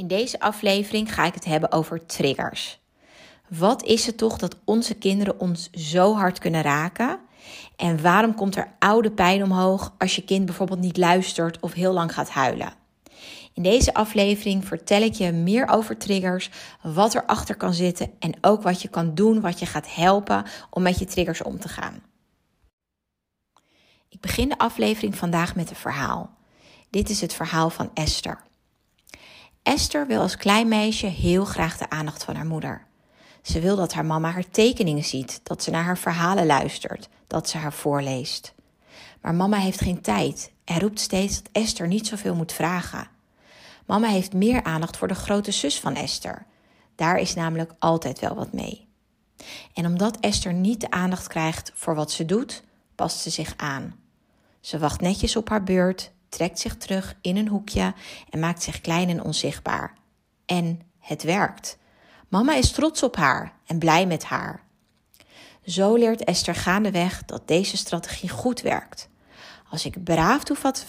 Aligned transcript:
In 0.00 0.06
deze 0.06 0.40
aflevering 0.40 1.14
ga 1.14 1.24
ik 1.24 1.34
het 1.34 1.44
hebben 1.44 1.72
over 1.72 2.06
triggers. 2.06 2.80
Wat 3.48 3.82
is 3.82 4.06
het 4.06 4.16
toch 4.16 4.38
dat 4.38 4.56
onze 4.64 4.94
kinderen 4.94 5.40
ons 5.40 5.70
zo 5.70 6.14
hard 6.14 6.38
kunnen 6.38 6.62
raken? 6.62 7.18
En 7.76 8.02
waarom 8.02 8.34
komt 8.34 8.56
er 8.56 8.72
oude 8.78 9.10
pijn 9.10 9.42
omhoog 9.42 9.94
als 9.98 10.16
je 10.16 10.24
kind 10.24 10.44
bijvoorbeeld 10.44 10.80
niet 10.80 10.96
luistert 10.96 11.60
of 11.60 11.72
heel 11.72 11.92
lang 11.92 12.14
gaat 12.14 12.30
huilen? 12.30 12.72
In 13.54 13.62
deze 13.62 13.94
aflevering 13.94 14.64
vertel 14.64 15.02
ik 15.02 15.14
je 15.14 15.32
meer 15.32 15.68
over 15.68 15.96
triggers, 15.96 16.50
wat 16.82 17.14
erachter 17.14 17.56
kan 17.56 17.74
zitten 17.74 18.10
en 18.18 18.34
ook 18.40 18.62
wat 18.62 18.82
je 18.82 18.88
kan 18.88 19.14
doen, 19.14 19.40
wat 19.40 19.58
je 19.58 19.66
gaat 19.66 19.94
helpen 19.94 20.44
om 20.70 20.82
met 20.82 20.98
je 20.98 21.04
triggers 21.04 21.42
om 21.42 21.58
te 21.58 21.68
gaan. 21.68 22.02
Ik 24.08 24.20
begin 24.20 24.48
de 24.48 24.58
aflevering 24.58 25.16
vandaag 25.16 25.54
met 25.54 25.70
een 25.70 25.76
verhaal. 25.76 26.30
Dit 26.90 27.08
is 27.08 27.20
het 27.20 27.34
verhaal 27.34 27.70
van 27.70 27.90
Esther. 27.94 28.48
Esther 29.62 30.06
wil 30.06 30.20
als 30.20 30.36
klein 30.36 30.68
meisje 30.68 31.06
heel 31.06 31.44
graag 31.44 31.76
de 31.78 31.90
aandacht 31.90 32.24
van 32.24 32.34
haar 32.34 32.46
moeder. 32.46 32.86
Ze 33.42 33.60
wil 33.60 33.76
dat 33.76 33.92
haar 33.92 34.04
mama 34.04 34.30
haar 34.30 34.50
tekeningen 34.50 35.04
ziet, 35.04 35.40
dat 35.42 35.62
ze 35.62 35.70
naar 35.70 35.84
haar 35.84 35.98
verhalen 35.98 36.46
luistert, 36.46 37.08
dat 37.26 37.48
ze 37.48 37.58
haar 37.58 37.72
voorleest. 37.72 38.54
Maar 39.20 39.34
mama 39.34 39.56
heeft 39.56 39.80
geen 39.80 40.00
tijd 40.00 40.52
en 40.64 40.80
roept 40.80 41.00
steeds 41.00 41.42
dat 41.42 41.52
Esther 41.52 41.86
niet 41.86 42.06
zoveel 42.06 42.34
moet 42.34 42.52
vragen. 42.52 43.08
Mama 43.86 44.08
heeft 44.08 44.32
meer 44.32 44.62
aandacht 44.62 44.96
voor 44.96 45.08
de 45.08 45.14
grote 45.14 45.50
zus 45.50 45.80
van 45.80 45.94
Esther. 45.94 46.46
Daar 46.94 47.18
is 47.18 47.34
namelijk 47.34 47.72
altijd 47.78 48.18
wel 48.18 48.34
wat 48.34 48.52
mee. 48.52 48.88
En 49.74 49.86
omdat 49.86 50.20
Esther 50.20 50.52
niet 50.52 50.80
de 50.80 50.90
aandacht 50.90 51.26
krijgt 51.26 51.72
voor 51.74 51.94
wat 51.94 52.12
ze 52.12 52.24
doet, 52.24 52.62
past 52.94 53.18
ze 53.18 53.30
zich 53.30 53.54
aan. 53.56 53.94
Ze 54.60 54.78
wacht 54.78 55.00
netjes 55.00 55.36
op 55.36 55.48
haar 55.48 55.64
beurt 55.64 56.12
trekt 56.30 56.58
zich 56.58 56.76
terug 56.76 57.16
in 57.20 57.36
een 57.36 57.48
hoekje 57.48 57.94
en 58.30 58.40
maakt 58.40 58.62
zich 58.62 58.80
klein 58.80 59.08
en 59.08 59.22
onzichtbaar. 59.22 59.94
En 60.46 60.80
het 60.98 61.22
werkt. 61.22 61.78
Mama 62.28 62.54
is 62.54 62.70
trots 62.70 63.02
op 63.02 63.16
haar 63.16 63.52
en 63.66 63.78
blij 63.78 64.06
met 64.06 64.24
haar. 64.24 64.62
Zo 65.66 65.94
leert 65.94 66.24
Esther 66.24 66.54
gaandeweg 66.54 67.24
dat 67.24 67.48
deze 67.48 67.76
strategie 67.76 68.28
goed 68.28 68.60
werkt. 68.60 69.08
Als 69.70 69.84
ik, 69.84 70.04
braaf 70.04 70.44
doe 70.44 70.56
wat 70.62 70.86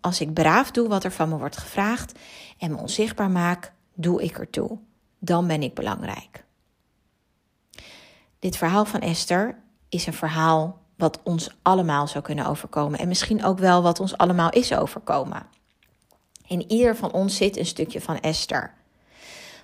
als 0.00 0.20
ik 0.20 0.32
braaf 0.32 0.70
doe 0.70 0.88
wat 0.88 1.04
er 1.04 1.12
van 1.12 1.28
me 1.28 1.36
wordt 1.36 1.56
gevraagd 1.56 2.18
en 2.58 2.70
me 2.70 2.76
onzichtbaar 2.76 3.30
maak, 3.30 3.72
doe 3.94 4.22
ik 4.22 4.38
ertoe. 4.38 4.78
Dan 5.18 5.46
ben 5.46 5.62
ik 5.62 5.74
belangrijk. 5.74 6.44
Dit 8.38 8.56
verhaal 8.56 8.84
van 8.84 9.00
Esther 9.00 9.58
is 9.88 10.06
een 10.06 10.12
verhaal 10.12 10.81
wat 10.96 11.20
ons 11.22 11.50
allemaal 11.62 12.06
zou 12.06 12.24
kunnen 12.24 12.46
overkomen. 12.46 12.98
En 12.98 13.08
misschien 13.08 13.44
ook 13.44 13.58
wel 13.58 13.82
wat 13.82 14.00
ons 14.00 14.16
allemaal 14.16 14.50
is 14.50 14.74
overkomen. 14.74 15.46
In 16.46 16.70
ieder 16.70 16.96
van 16.96 17.12
ons 17.12 17.36
zit 17.36 17.56
een 17.56 17.66
stukje 17.66 18.00
van 18.00 18.20
Esther. 18.20 18.74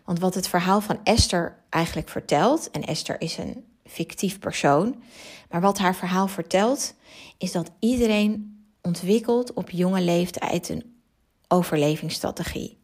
Want 0.04 0.20
wat 0.20 0.34
het 0.34 0.48
verhaal 0.48 0.80
van 0.80 1.00
Esther 1.04 1.56
eigenlijk 1.68 2.08
vertelt, 2.08 2.70
en 2.70 2.84
Esther 2.84 3.20
is 3.20 3.38
een 3.38 3.64
fictief 3.84 4.38
persoon, 4.38 5.02
maar 5.50 5.60
wat 5.60 5.78
haar 5.78 5.94
verhaal 5.94 6.28
vertelt, 6.28 6.94
is 7.38 7.52
dat 7.52 7.70
iedereen 7.78 8.62
ontwikkelt 8.82 9.52
op 9.52 9.70
jonge 9.70 10.00
leeftijd 10.00 10.68
een 10.68 11.00
overlevingsstrategie. 11.48 12.78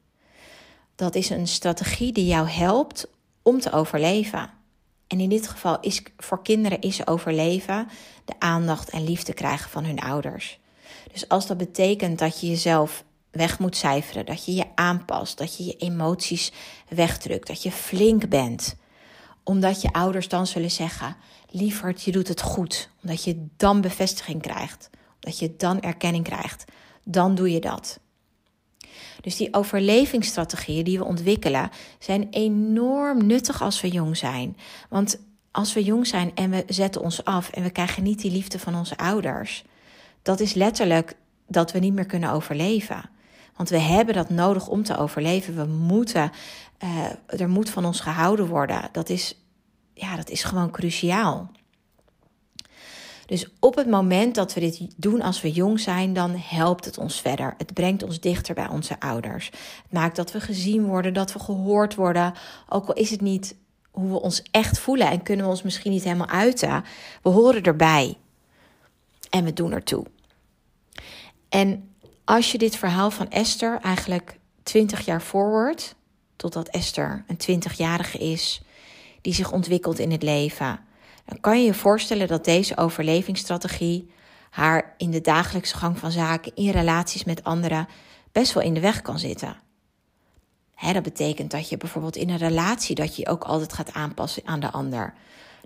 Dat 0.95 1.15
is 1.15 1.31
een 1.31 1.47
strategie 1.47 2.13
die 2.13 2.27
jou 2.27 2.49
helpt 2.49 3.07
om 3.43 3.61
te 3.61 3.73
overleven. 3.73 4.51
En 5.07 5.21
in 5.21 5.29
dit 5.29 5.49
geval 5.49 5.81
is 5.81 6.03
voor 6.17 6.43
kinderen 6.43 6.81
is 6.81 7.07
overleven 7.07 7.89
de 8.25 8.35
aandacht 8.39 8.91
en 8.91 9.05
liefde 9.05 9.33
krijgen 9.33 9.71
van 9.71 9.85
hun 9.85 10.01
ouders. 10.01 10.59
Dus 11.13 11.29
als 11.29 11.47
dat 11.47 11.57
betekent 11.57 12.19
dat 12.19 12.41
je 12.41 12.47
jezelf 12.47 13.05
weg 13.31 13.59
moet 13.59 13.77
cijferen, 13.77 14.27
dat 14.27 14.45
je 14.45 14.55
je 14.55 14.67
aanpast, 14.75 15.39
dat 15.39 15.57
je 15.57 15.65
je 15.65 15.77
emoties 15.77 16.53
wegdrukt, 16.89 17.47
dat 17.47 17.63
je 17.63 17.73
flink 17.73 18.29
bent, 18.29 18.77
omdat 19.43 19.83
je 19.83 19.93
ouders 19.93 20.29
dan 20.29 20.47
zullen 20.47 20.71
zeggen: 20.71 21.17
lieverd, 21.51 22.03
je 22.03 22.13
doet 22.13 22.29
het 22.29 22.41
goed, 22.41 22.91
omdat 23.03 23.25
je 23.25 23.47
dan 23.57 23.81
bevestiging 23.81 24.43
krijgt, 24.43 24.91
omdat 25.15 25.39
je 25.39 25.55
dan 25.57 25.81
erkenning 25.81 26.25
krijgt, 26.25 26.65
dan 27.05 27.35
doe 27.35 27.51
je 27.51 27.61
dat. 27.61 27.99
Dus 29.25 29.37
die 29.37 29.55
overlevingsstrategieën 29.55 30.85
die 30.85 30.99
we 30.99 31.05
ontwikkelen 31.05 31.71
zijn 31.99 32.27
enorm 32.31 33.27
nuttig 33.27 33.63
als 33.63 33.81
we 33.81 33.89
jong 33.89 34.17
zijn. 34.17 34.57
Want 34.89 35.19
als 35.51 35.73
we 35.73 35.85
jong 35.85 36.07
zijn 36.07 36.35
en 36.35 36.51
we 36.51 36.65
zetten 36.67 37.01
ons 37.01 37.25
af 37.25 37.51
en 37.51 37.63
we 37.63 37.71
krijgen 37.71 38.03
niet 38.03 38.21
die 38.21 38.31
liefde 38.31 38.59
van 38.59 38.75
onze 38.75 38.97
ouders, 38.97 39.65
dat 40.23 40.41
is 40.41 40.55
letterlijk 40.55 41.17
dat 41.47 41.73
we 41.73 41.79
niet 41.79 41.95
meer 41.95 42.07
kunnen 42.07 42.31
overleven. 42.31 43.11
Want 43.57 43.69
we 43.69 43.79
hebben 43.79 44.15
dat 44.15 44.31
nodig 44.31 44.69
om 44.69 44.83
te 44.83 44.97
overleven. 44.97 45.57
We 45.57 45.65
moeten, 45.65 46.31
uh, 46.83 47.41
er 47.41 47.49
moet 47.49 47.71
van 47.71 47.85
ons 47.85 48.01
gehouden 48.01 48.47
worden. 48.47 48.89
Dat 48.93 49.09
is, 49.09 49.39
ja, 49.95 50.17
dat 50.17 50.31
is 50.31 50.45
gewoon 50.45 50.71
cruciaal. 50.71 51.51
Dus 53.27 53.49
op 53.61 53.75
het 53.75 53.91
moment 53.91 54.35
dat 54.35 54.55
we 54.55 54.61
dit 54.61 54.87
doen 54.97 55.23
als 55.23 55.41
we 55.41 55.53
jong 55.53 55.81
zijn, 55.81 56.13
dan 56.13 56.35
helpt 56.37 56.85
het 56.85 56.99
ons 56.99 57.21
verder. 57.21 57.55
Het 57.59 57.75
brengt 57.75 58.03
ons 58.03 58.21
dichter 58.21 58.55
bij 58.55 58.69
onze 58.69 59.01
ouders. 59.01 59.47
Het 59.83 59.93
maakt 59.93 60.17
dat 60.17 60.33
we 60.33 60.41
gezien 60.41 60.85
worden, 60.87 61.15
dat 61.15 61.33
we 61.33 61.39
gehoord 61.39 61.95
worden. 61.95 62.35
Ook 62.69 62.89
al 62.89 62.95
is 62.95 63.11
het 63.11 63.21
niet 63.21 63.57
hoe 63.91 64.11
we 64.11 64.21
ons 64.21 64.43
echt 64.51 64.79
voelen 64.79 65.11
en 65.11 65.23
kunnen 65.23 65.45
we 65.45 65.51
ons 65.51 65.63
misschien 65.63 65.91
niet 65.91 66.05
helemaal 66.05 66.29
uiten. 66.29 66.85
We 67.23 67.29
horen 67.29 67.63
erbij. 67.63 68.17
En 69.31 69.45
we 69.45 69.53
doen 69.53 69.73
ertoe. 69.73 70.07
En 71.49 71.95
als 72.25 72.53
je 72.53 72.59
dit 72.59 72.77
verhaal 72.77 73.11
van 73.11 73.31
Esther 73.31 73.79
eigenlijk 73.81 74.39
20 74.63 75.05
jaar 75.05 75.23
voorwoordt, 75.23 75.95
totdat 76.37 76.69
Esther 76.69 77.25
een 77.27 77.63
20-jarige 77.63 78.19
is, 78.19 78.63
die 79.21 79.35
zich 79.35 79.53
ontwikkelt 79.53 79.99
in 79.99 80.11
het 80.11 80.23
leven 80.23 80.84
dan 81.25 81.41
kan 81.41 81.59
je 81.59 81.65
je 81.65 81.75
voorstellen 81.75 82.29
dat 82.29 82.45
deze 82.45 82.77
overlevingsstrategie 82.77 84.11
haar 84.51 84.95
in 84.97 85.11
de 85.11 85.21
dagelijkse 85.21 85.77
gang 85.77 85.99
van 85.99 86.11
zaken, 86.11 86.53
in 86.55 86.71
relaties 86.71 87.25
met 87.25 87.45
anderen, 87.45 87.89
best 88.33 88.53
wel 88.53 88.63
in 88.63 88.75
de 88.75 88.81
weg 88.81 89.03
kan 89.03 89.19
zitten. 89.19 89.57
dat 90.93 91.03
betekent 91.03 91.51
dat 91.51 91.69
je 91.69 91.77
bijvoorbeeld 91.77 92.17
in 92.17 92.31
een 92.31 92.37
relatie 92.37 92.95
dat 92.95 93.17
je 93.17 93.29
ook 93.29 93.45
altijd 93.45 93.73
gaat 93.73 93.93
aanpassen 93.93 94.47
aan 94.47 94.61
de 94.61 94.71
ander. 94.71 95.15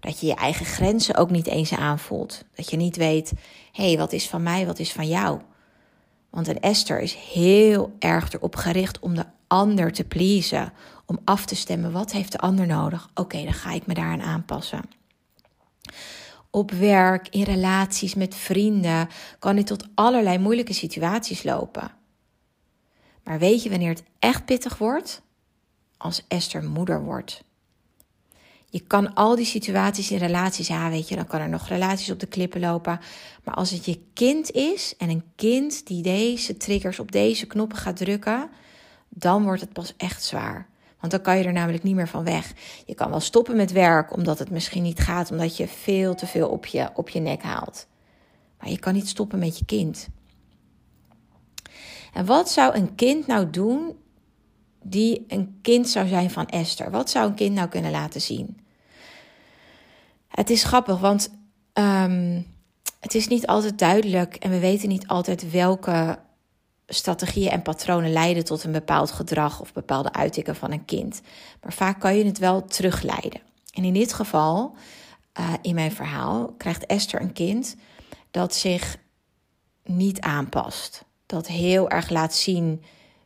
Dat 0.00 0.20
je 0.20 0.26
je 0.26 0.34
eigen 0.34 0.66
grenzen 0.66 1.14
ook 1.14 1.30
niet 1.30 1.46
eens 1.46 1.74
aanvoelt. 1.74 2.44
Dat 2.54 2.70
je 2.70 2.76
niet 2.76 2.96
weet, 2.96 3.32
hé, 3.72 3.86
hey, 3.86 3.98
wat 3.98 4.12
is 4.12 4.28
van 4.28 4.42
mij, 4.42 4.66
wat 4.66 4.78
is 4.78 4.92
van 4.92 5.08
jou? 5.08 5.40
Want 6.30 6.48
een 6.48 6.60
Esther 6.60 7.00
is 7.00 7.14
heel 7.14 7.92
erg 7.98 8.32
erop 8.32 8.56
gericht 8.56 8.98
om 8.98 9.14
de 9.14 9.24
ander 9.46 9.92
te 9.92 10.04
pleasen. 10.04 10.72
Om 11.06 11.18
af 11.24 11.46
te 11.46 11.56
stemmen, 11.56 11.92
wat 11.92 12.12
heeft 12.12 12.32
de 12.32 12.38
ander 12.38 12.66
nodig? 12.66 13.08
Oké, 13.14 13.42
dan 13.42 13.52
ga 13.52 13.72
ik 13.72 13.86
me 13.86 13.94
daaraan 13.94 14.22
aanpassen. 14.22 14.97
Op 16.50 16.70
werk, 16.70 17.28
in 17.28 17.42
relaties 17.42 18.14
met 18.14 18.34
vrienden 18.34 19.08
kan 19.38 19.56
dit 19.56 19.66
tot 19.66 19.86
allerlei 19.94 20.38
moeilijke 20.38 20.72
situaties 20.72 21.42
lopen. 21.42 21.90
Maar 23.24 23.38
weet 23.38 23.62
je 23.62 23.70
wanneer 23.70 23.88
het 23.88 24.02
echt 24.18 24.44
pittig 24.44 24.78
wordt? 24.78 25.22
Als 25.96 26.24
Esther 26.28 26.64
moeder 26.64 27.04
wordt. 27.04 27.42
Je 28.70 28.80
kan 28.80 29.14
al 29.14 29.36
die 29.36 29.44
situaties 29.44 30.10
in 30.10 30.18
relaties, 30.18 30.66
ja, 30.66 30.90
weet 30.90 31.08
je, 31.08 31.16
dan 31.16 31.26
kan 31.26 31.40
er 31.40 31.48
nog 31.48 31.68
relaties 31.68 32.10
op 32.10 32.20
de 32.20 32.26
klippen 32.26 32.60
lopen. 32.60 33.00
Maar 33.44 33.54
als 33.54 33.70
het 33.70 33.84
je 33.84 34.00
kind 34.12 34.50
is 34.50 34.94
en 34.96 35.10
een 35.10 35.24
kind 35.36 35.86
die 35.86 36.02
deze 36.02 36.56
triggers 36.56 36.98
op 36.98 37.12
deze 37.12 37.46
knoppen 37.46 37.78
gaat 37.78 37.96
drukken, 37.96 38.50
dan 39.08 39.42
wordt 39.42 39.60
het 39.60 39.72
pas 39.72 39.94
echt 39.96 40.22
zwaar. 40.22 40.68
Want 41.00 41.12
dan 41.12 41.20
kan 41.20 41.38
je 41.38 41.44
er 41.44 41.52
namelijk 41.52 41.82
niet 41.82 41.94
meer 41.94 42.08
van 42.08 42.24
weg. 42.24 42.52
Je 42.86 42.94
kan 42.94 43.10
wel 43.10 43.20
stoppen 43.20 43.56
met 43.56 43.72
werk 43.72 44.16
omdat 44.16 44.38
het 44.38 44.50
misschien 44.50 44.82
niet 44.82 45.00
gaat, 45.00 45.30
omdat 45.30 45.56
je 45.56 45.68
veel 45.68 46.14
te 46.14 46.26
veel 46.26 46.48
op 46.48 46.66
je, 46.66 46.90
op 46.94 47.08
je 47.08 47.20
nek 47.20 47.42
haalt. 47.42 47.86
Maar 48.58 48.70
je 48.70 48.78
kan 48.78 48.94
niet 48.94 49.08
stoppen 49.08 49.38
met 49.38 49.58
je 49.58 49.64
kind. 49.64 50.08
En 52.12 52.24
wat 52.24 52.50
zou 52.50 52.74
een 52.74 52.94
kind 52.94 53.26
nou 53.26 53.50
doen 53.50 53.96
die 54.82 55.24
een 55.28 55.58
kind 55.62 55.88
zou 55.88 56.08
zijn 56.08 56.30
van 56.30 56.46
Esther? 56.46 56.90
Wat 56.90 57.10
zou 57.10 57.28
een 57.28 57.34
kind 57.34 57.54
nou 57.54 57.68
kunnen 57.68 57.90
laten 57.90 58.20
zien? 58.20 58.60
Het 60.28 60.50
is 60.50 60.64
grappig, 60.64 60.98
want 60.98 61.30
um, 61.72 62.46
het 63.00 63.14
is 63.14 63.28
niet 63.28 63.46
altijd 63.46 63.78
duidelijk 63.78 64.34
en 64.34 64.50
we 64.50 64.58
weten 64.58 64.88
niet 64.88 65.06
altijd 65.06 65.50
welke 65.50 66.18
strategieën 66.88 67.50
en 67.50 67.62
patronen 67.62 68.12
leiden 68.12 68.44
tot 68.44 68.64
een 68.64 68.72
bepaald 68.72 69.10
gedrag 69.10 69.60
of 69.60 69.72
bepaalde 69.72 70.12
uitingen 70.12 70.56
van 70.56 70.72
een 70.72 70.84
kind. 70.84 71.20
Maar 71.62 71.72
vaak 71.72 72.00
kan 72.00 72.16
je 72.16 72.24
het 72.24 72.38
wel 72.38 72.64
terugleiden. 72.64 73.40
En 73.72 73.84
in 73.84 73.92
dit 73.92 74.12
geval, 74.12 74.74
uh, 75.40 75.52
in 75.62 75.74
mijn 75.74 75.92
verhaal, 75.92 76.54
krijgt 76.58 76.86
Esther 76.86 77.20
een 77.20 77.32
kind 77.32 77.76
dat 78.30 78.54
zich 78.54 78.96
niet 79.84 80.20
aanpast. 80.20 81.04
Dat 81.26 81.46
heel 81.46 81.90
erg 81.90 82.10
laat 82.10 82.34
zien 82.34 82.82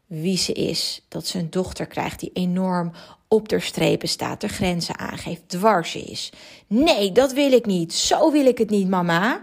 wie 0.07 0.37
ze 0.37 0.53
is. 0.53 1.05
Dat 1.09 1.27
ze 1.27 1.39
een 1.39 1.51
dochter 1.51 1.87
krijgt 1.87 2.21
die 2.21 2.31
enorm 2.33 2.93
op 3.29 3.49
de 3.49 3.61
strepen 3.61 4.09
staat, 4.09 4.41
de 4.41 4.49
grenzen 4.49 4.99
aangeeft, 4.99 5.49
dwars 5.49 5.95
is. 5.95 6.33
Nee, 6.67 7.13
dat 7.13 7.33
wil 7.33 7.53
ik 7.53 7.67
niet. 7.67 7.95
Zo 7.95 8.33
wil 8.33 8.47
ik 8.47 8.59
het 8.59 8.71
niet, 8.71 8.89
mama. 8.89 9.43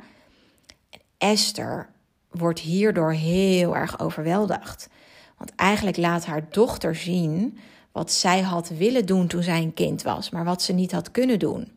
En 0.90 1.00
Esther 1.18 1.90
wordt 2.32 2.60
hierdoor 2.60 3.12
heel 3.12 3.76
erg 3.76 4.00
overweldigd. 4.00 4.90
Want 5.38 5.56
eigenlijk 5.56 5.98
laat 5.98 6.26
haar 6.26 6.46
dochter 6.50 6.96
zien 6.96 7.58
wat 7.92 8.12
zij 8.12 8.42
had 8.42 8.70
willen 8.70 9.06
doen 9.06 9.28
toen 9.28 9.44
zij 9.44 9.62
een 9.62 9.74
kind 9.74 10.02
was, 10.02 10.30
maar 10.30 10.46
wat 10.46 10.62
ze 10.62 10.74
niet 10.74 10.92
had 10.92 11.12
kunnen 11.12 11.40
doen. 11.40 11.72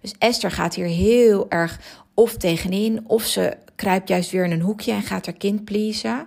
Dus 0.00 0.14
Esther 0.18 0.50
gaat 0.50 0.74
hier 0.74 0.86
heel 0.86 1.50
erg 1.50 1.80
of 2.14 2.36
tegenin, 2.36 3.08
of 3.08 3.22
ze 3.22 3.56
kruipt 3.76 4.08
juist 4.08 4.30
weer 4.30 4.44
in 4.44 4.50
een 4.50 4.60
hoekje 4.60 4.92
en 4.92 5.02
gaat 5.02 5.26
haar 5.26 5.34
kind 5.34 5.64
pleasen. 5.64 6.26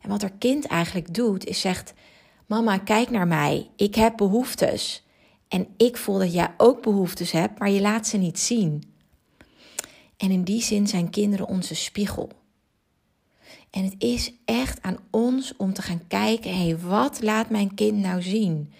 En 0.00 0.08
wat 0.08 0.20
haar 0.20 0.32
kind 0.38 0.66
eigenlijk 0.66 1.14
doet, 1.14 1.44
is 1.46 1.60
zegt: 1.60 1.94
Mama, 2.46 2.78
kijk 2.78 3.10
naar 3.10 3.26
mij. 3.26 3.70
Ik 3.76 3.94
heb 3.94 4.16
behoeftes. 4.16 5.04
En 5.48 5.66
ik 5.76 5.96
voel 5.96 6.18
dat 6.18 6.32
jij 6.32 6.54
ook 6.56 6.82
behoeftes 6.82 7.30
hebt, 7.30 7.58
maar 7.58 7.70
je 7.70 7.80
laat 7.80 8.06
ze 8.06 8.16
niet 8.16 8.38
zien. 8.38 8.95
En 10.16 10.30
in 10.30 10.42
die 10.42 10.62
zin 10.62 10.86
zijn 10.86 11.10
kinderen 11.10 11.48
onze 11.48 11.74
spiegel. 11.74 12.30
En 13.70 13.84
het 13.84 13.94
is 13.98 14.32
echt 14.44 14.82
aan 14.82 14.98
ons 15.10 15.56
om 15.56 15.72
te 15.72 15.82
gaan 15.82 16.06
kijken: 16.08 16.50
hé, 16.50 16.64
hey, 16.64 16.78
wat 16.78 17.22
laat 17.22 17.50
mijn 17.50 17.74
kind 17.74 17.98
nou 17.98 18.22
zien? 18.22 18.72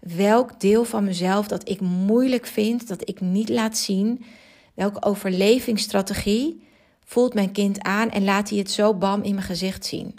Welk 0.00 0.60
deel 0.60 0.84
van 0.84 1.04
mezelf 1.04 1.48
dat 1.48 1.68
ik 1.68 1.80
moeilijk 1.80 2.46
vind, 2.46 2.88
dat 2.88 3.08
ik 3.08 3.20
niet 3.20 3.48
laat 3.48 3.78
zien? 3.78 4.24
Welke 4.74 5.02
overlevingsstrategie 5.02 6.62
voelt 7.04 7.34
mijn 7.34 7.52
kind 7.52 7.82
aan 7.82 8.10
en 8.10 8.24
laat 8.24 8.48
hij 8.48 8.58
het 8.58 8.70
zo 8.70 8.94
bam 8.94 9.22
in 9.22 9.34
mijn 9.34 9.46
gezicht 9.46 9.86
zien? 9.86 10.18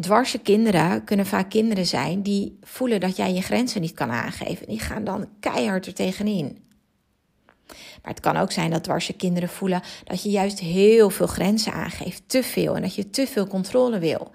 Dwarse 0.00 0.38
kinderen 0.38 1.04
kunnen 1.04 1.26
vaak 1.26 1.50
kinderen 1.50 1.86
zijn 1.86 2.22
die 2.22 2.58
voelen 2.62 3.00
dat 3.00 3.16
jij 3.16 3.32
je 3.32 3.42
grenzen 3.42 3.80
niet 3.80 3.94
kan 3.94 4.10
aangeven. 4.10 4.66
Die 4.66 4.80
gaan 4.80 5.04
dan 5.04 5.28
keihard 5.40 5.86
er 5.86 5.94
tegenin. 5.94 6.65
Maar 8.06 8.14
het 8.14 8.24
kan 8.24 8.36
ook 8.36 8.52
zijn 8.52 8.70
dat 8.70 8.84
dwarse 8.84 9.12
kinderen 9.12 9.48
voelen 9.48 9.82
dat 10.04 10.22
je 10.22 10.30
juist 10.30 10.58
heel 10.58 11.10
veel 11.10 11.26
grenzen 11.26 11.72
aangeeft, 11.72 12.22
te 12.26 12.42
veel 12.42 12.76
en 12.76 12.82
dat 12.82 12.94
je 12.94 13.10
te 13.10 13.26
veel 13.26 13.46
controle 13.46 13.98
wil. 13.98 14.30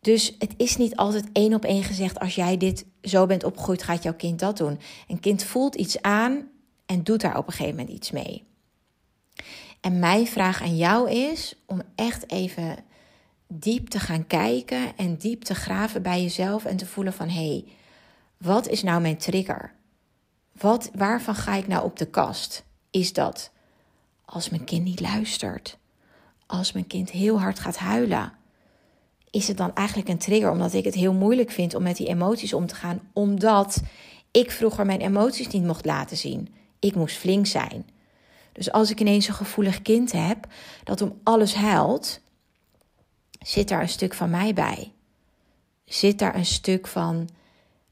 Dus 0.00 0.34
het 0.38 0.54
is 0.56 0.76
niet 0.76 0.96
altijd 0.96 1.24
één 1.32 1.54
op 1.54 1.64
één 1.64 1.82
gezegd: 1.82 2.18
als 2.18 2.34
jij 2.34 2.56
dit 2.56 2.84
zo 3.02 3.26
bent 3.26 3.44
opgegroeid, 3.44 3.82
gaat 3.82 4.02
jouw 4.02 4.14
kind 4.14 4.38
dat 4.38 4.56
doen. 4.56 4.80
Een 5.08 5.20
kind 5.20 5.44
voelt 5.44 5.74
iets 5.74 6.02
aan 6.02 6.48
en 6.86 7.02
doet 7.02 7.20
daar 7.20 7.38
op 7.38 7.46
een 7.46 7.52
gegeven 7.52 7.76
moment 7.76 7.96
iets 7.96 8.10
mee. 8.10 8.44
En 9.80 9.98
mijn 9.98 10.26
vraag 10.26 10.62
aan 10.62 10.76
jou 10.76 11.10
is 11.10 11.54
om 11.66 11.82
echt 11.94 12.30
even 12.30 12.76
diep 13.46 13.88
te 13.88 14.00
gaan 14.00 14.26
kijken 14.26 14.96
en 14.96 15.16
diep 15.16 15.42
te 15.42 15.54
graven 15.54 16.02
bij 16.02 16.22
jezelf 16.22 16.64
en 16.64 16.76
te 16.76 16.86
voelen 16.86 17.12
van 17.12 17.28
hé, 17.28 17.48
hey, 17.48 17.64
wat 18.36 18.68
is 18.68 18.82
nou 18.82 19.00
mijn 19.00 19.18
trigger? 19.18 19.75
Wat, 20.58 20.90
waarvan 20.94 21.34
ga 21.34 21.54
ik 21.54 21.66
nou 21.66 21.84
op 21.84 21.96
de 21.96 22.06
kast? 22.06 22.64
Is 22.90 23.12
dat 23.12 23.50
als 24.24 24.48
mijn 24.48 24.64
kind 24.64 24.84
niet 24.84 25.00
luistert? 25.00 25.78
Als 26.46 26.72
mijn 26.72 26.86
kind 26.86 27.10
heel 27.10 27.40
hard 27.40 27.58
gaat 27.58 27.76
huilen? 27.76 28.32
Is 29.30 29.48
het 29.48 29.56
dan 29.56 29.74
eigenlijk 29.74 30.08
een 30.08 30.18
trigger 30.18 30.50
omdat 30.50 30.72
ik 30.72 30.84
het 30.84 30.94
heel 30.94 31.12
moeilijk 31.12 31.50
vind 31.50 31.74
om 31.74 31.82
met 31.82 31.96
die 31.96 32.06
emoties 32.06 32.52
om 32.52 32.66
te 32.66 32.74
gaan, 32.74 33.00
omdat 33.12 33.82
ik 34.30 34.50
vroeger 34.50 34.86
mijn 34.86 35.00
emoties 35.00 35.48
niet 35.48 35.64
mocht 35.64 35.84
laten 35.84 36.16
zien? 36.16 36.54
Ik 36.78 36.94
moest 36.94 37.16
flink 37.16 37.46
zijn. 37.46 37.86
Dus 38.52 38.72
als 38.72 38.90
ik 38.90 39.00
ineens 39.00 39.28
een 39.28 39.34
gevoelig 39.34 39.82
kind 39.82 40.12
heb 40.12 40.46
dat 40.84 41.00
om 41.00 41.20
alles 41.22 41.54
huilt, 41.54 42.20
zit 43.40 43.68
daar 43.68 43.82
een 43.82 43.88
stuk 43.88 44.14
van 44.14 44.30
mij 44.30 44.54
bij. 44.54 44.92
Zit 45.84 46.18
daar 46.18 46.34
een 46.34 46.46
stuk 46.46 46.86
van 46.86 47.28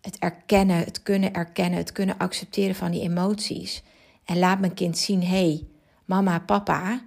het 0.05 0.19
erkennen, 0.19 0.77
het 0.77 1.03
kunnen 1.03 1.33
erkennen, 1.33 1.79
het 1.79 1.93
kunnen 1.93 2.19
accepteren 2.19 2.75
van 2.75 2.91
die 2.91 3.01
emoties. 3.01 3.83
En 4.25 4.39
laat 4.39 4.61
mijn 4.61 4.75
kind 4.75 4.99
zien: 4.99 5.23
hé, 5.23 5.27
hey, 5.27 5.67
mama, 6.05 6.39
papa, 6.39 7.03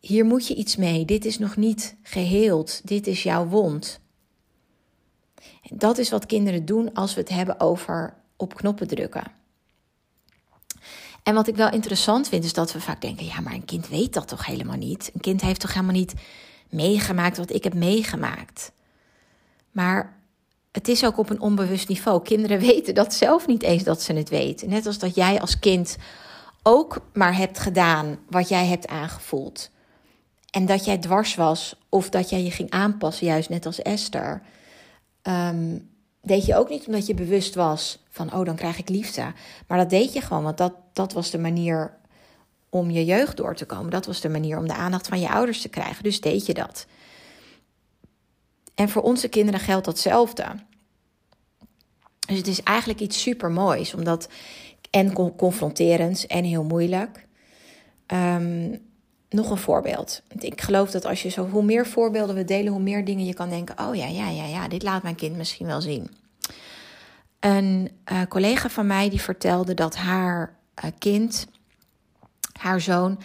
hier 0.00 0.24
moet 0.24 0.46
je 0.46 0.54
iets 0.54 0.76
mee. 0.76 1.04
Dit 1.04 1.24
is 1.24 1.38
nog 1.38 1.56
niet 1.56 1.96
geheeld. 2.02 2.80
Dit 2.88 3.06
is 3.06 3.22
jouw 3.22 3.46
wond. 3.46 4.00
En 5.62 5.78
dat 5.78 5.98
is 5.98 6.10
wat 6.10 6.26
kinderen 6.26 6.64
doen 6.64 6.92
als 6.92 7.14
we 7.14 7.20
het 7.20 7.28
hebben 7.28 7.60
over 7.60 8.14
op 8.36 8.54
knoppen 8.54 8.88
drukken. 8.88 9.32
En 11.22 11.34
wat 11.34 11.48
ik 11.48 11.56
wel 11.56 11.70
interessant 11.70 12.28
vind, 12.28 12.44
is 12.44 12.52
dat 12.52 12.72
we 12.72 12.80
vaak 12.80 13.00
denken: 13.00 13.26
ja, 13.26 13.40
maar 13.40 13.54
een 13.54 13.64
kind 13.64 13.88
weet 13.88 14.12
dat 14.12 14.28
toch 14.28 14.46
helemaal 14.46 14.76
niet? 14.76 15.10
Een 15.14 15.20
kind 15.20 15.40
heeft 15.40 15.60
toch 15.60 15.74
helemaal 15.74 15.94
niet 15.94 16.14
meegemaakt 16.68 17.36
wat 17.36 17.52
ik 17.52 17.64
heb 17.64 17.74
meegemaakt? 17.74 18.72
Maar 19.70 20.23
het 20.74 20.88
is 20.88 21.04
ook 21.04 21.18
op 21.18 21.30
een 21.30 21.40
onbewust 21.40 21.88
niveau. 21.88 22.22
Kinderen 22.22 22.58
weten 22.70 22.94
dat 22.94 23.14
zelf 23.14 23.46
niet 23.46 23.62
eens 23.62 23.82
dat 23.82 24.02
ze 24.02 24.12
het 24.12 24.28
weten. 24.28 24.68
Net 24.68 24.86
als 24.86 24.98
dat 24.98 25.14
jij 25.14 25.40
als 25.40 25.58
kind 25.58 25.96
ook 26.62 27.00
maar 27.12 27.36
hebt 27.36 27.58
gedaan 27.58 28.18
wat 28.30 28.48
jij 28.48 28.66
hebt 28.66 28.86
aangevoeld. 28.86 29.70
En 30.50 30.66
dat 30.66 30.84
jij 30.84 30.98
dwars 30.98 31.34
was 31.34 31.76
of 31.88 32.08
dat 32.08 32.30
jij 32.30 32.42
je 32.42 32.50
ging 32.50 32.70
aanpassen, 32.70 33.26
juist 33.26 33.48
net 33.48 33.66
als 33.66 33.82
Esther. 33.82 34.42
Um, 35.22 35.90
deed 36.22 36.46
je 36.46 36.56
ook 36.56 36.68
niet 36.68 36.86
omdat 36.86 37.06
je 37.06 37.14
bewust 37.14 37.54
was 37.54 38.04
van, 38.10 38.34
oh, 38.34 38.44
dan 38.44 38.56
krijg 38.56 38.78
ik 38.78 38.88
liefde. 38.88 39.32
Maar 39.66 39.78
dat 39.78 39.90
deed 39.90 40.12
je 40.12 40.20
gewoon, 40.20 40.42
want 40.42 40.58
dat, 40.58 40.74
dat 40.92 41.12
was 41.12 41.30
de 41.30 41.38
manier 41.38 41.96
om 42.68 42.90
je 42.90 43.04
jeugd 43.04 43.36
door 43.36 43.54
te 43.54 43.64
komen. 43.64 43.90
Dat 43.90 44.06
was 44.06 44.20
de 44.20 44.28
manier 44.28 44.58
om 44.58 44.68
de 44.68 44.74
aandacht 44.74 45.08
van 45.08 45.20
je 45.20 45.28
ouders 45.28 45.60
te 45.60 45.68
krijgen. 45.68 46.02
Dus 46.02 46.20
deed 46.20 46.46
je 46.46 46.54
dat. 46.54 46.86
En 48.74 48.88
voor 48.88 49.02
onze 49.02 49.28
kinderen 49.28 49.60
geldt 49.60 49.84
datzelfde. 49.84 50.44
Dus 52.26 52.36
het 52.36 52.46
is 52.46 52.62
eigenlijk 52.62 53.00
iets 53.00 53.22
super 53.22 53.50
moois, 53.50 53.94
omdat 53.94 54.28
en 54.90 55.12
confronterend 55.36 56.26
en 56.26 56.44
heel 56.44 56.64
moeilijk. 56.64 57.26
Um, 58.06 58.82
nog 59.28 59.50
een 59.50 59.56
voorbeeld. 59.56 60.22
Ik 60.38 60.60
geloof 60.60 60.90
dat 60.90 61.04
als 61.04 61.22
je 61.22 61.28
zo, 61.28 61.48
hoe 61.48 61.62
meer 61.62 61.86
voorbeelden 61.86 62.34
we 62.34 62.44
delen, 62.44 62.72
hoe 62.72 62.82
meer 62.82 63.04
dingen 63.04 63.24
je 63.24 63.34
kan 63.34 63.48
denken: 63.48 63.78
oh 63.78 63.94
ja, 63.94 64.06
ja, 64.06 64.28
ja, 64.28 64.44
ja, 64.44 64.68
dit 64.68 64.82
laat 64.82 65.02
mijn 65.02 65.14
kind 65.14 65.36
misschien 65.36 65.66
wel 65.66 65.80
zien. 65.80 66.10
Een 67.40 67.90
uh, 68.12 68.22
collega 68.28 68.68
van 68.68 68.86
mij 68.86 69.10
die 69.10 69.20
vertelde 69.20 69.74
dat 69.74 69.96
haar 69.96 70.56
uh, 70.84 70.90
kind, 70.98 71.46
haar 72.52 72.80
zoon, 72.80 73.20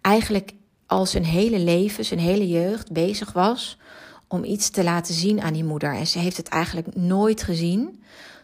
eigenlijk 0.00 0.52
al 0.86 1.06
zijn 1.06 1.24
hele 1.24 1.58
leven, 1.58 2.04
zijn 2.04 2.20
hele 2.20 2.48
jeugd 2.48 2.92
bezig 2.92 3.32
was 3.32 3.78
om 4.32 4.44
iets 4.44 4.70
te 4.70 4.84
laten 4.84 5.14
zien 5.14 5.40
aan 5.40 5.52
die 5.52 5.64
moeder. 5.64 5.94
En 5.94 6.06
ze 6.06 6.18
heeft 6.18 6.36
het 6.36 6.48
eigenlijk 6.48 6.96
nooit 6.96 7.42
gezien. 7.42 8.02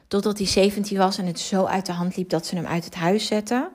Totdat 0.08 0.38
hij 0.38 0.46
17 0.46 0.98
was 0.98 1.18
en 1.18 1.26
het 1.26 1.40
zo 1.40 1.64
uit 1.64 1.86
de 1.86 1.92
hand 1.92 2.16
liep 2.16 2.28
dat 2.28 2.46
ze 2.46 2.54
hem 2.54 2.66
uit 2.66 2.84
het 2.84 2.94
huis 2.94 3.26
zette. 3.26 3.70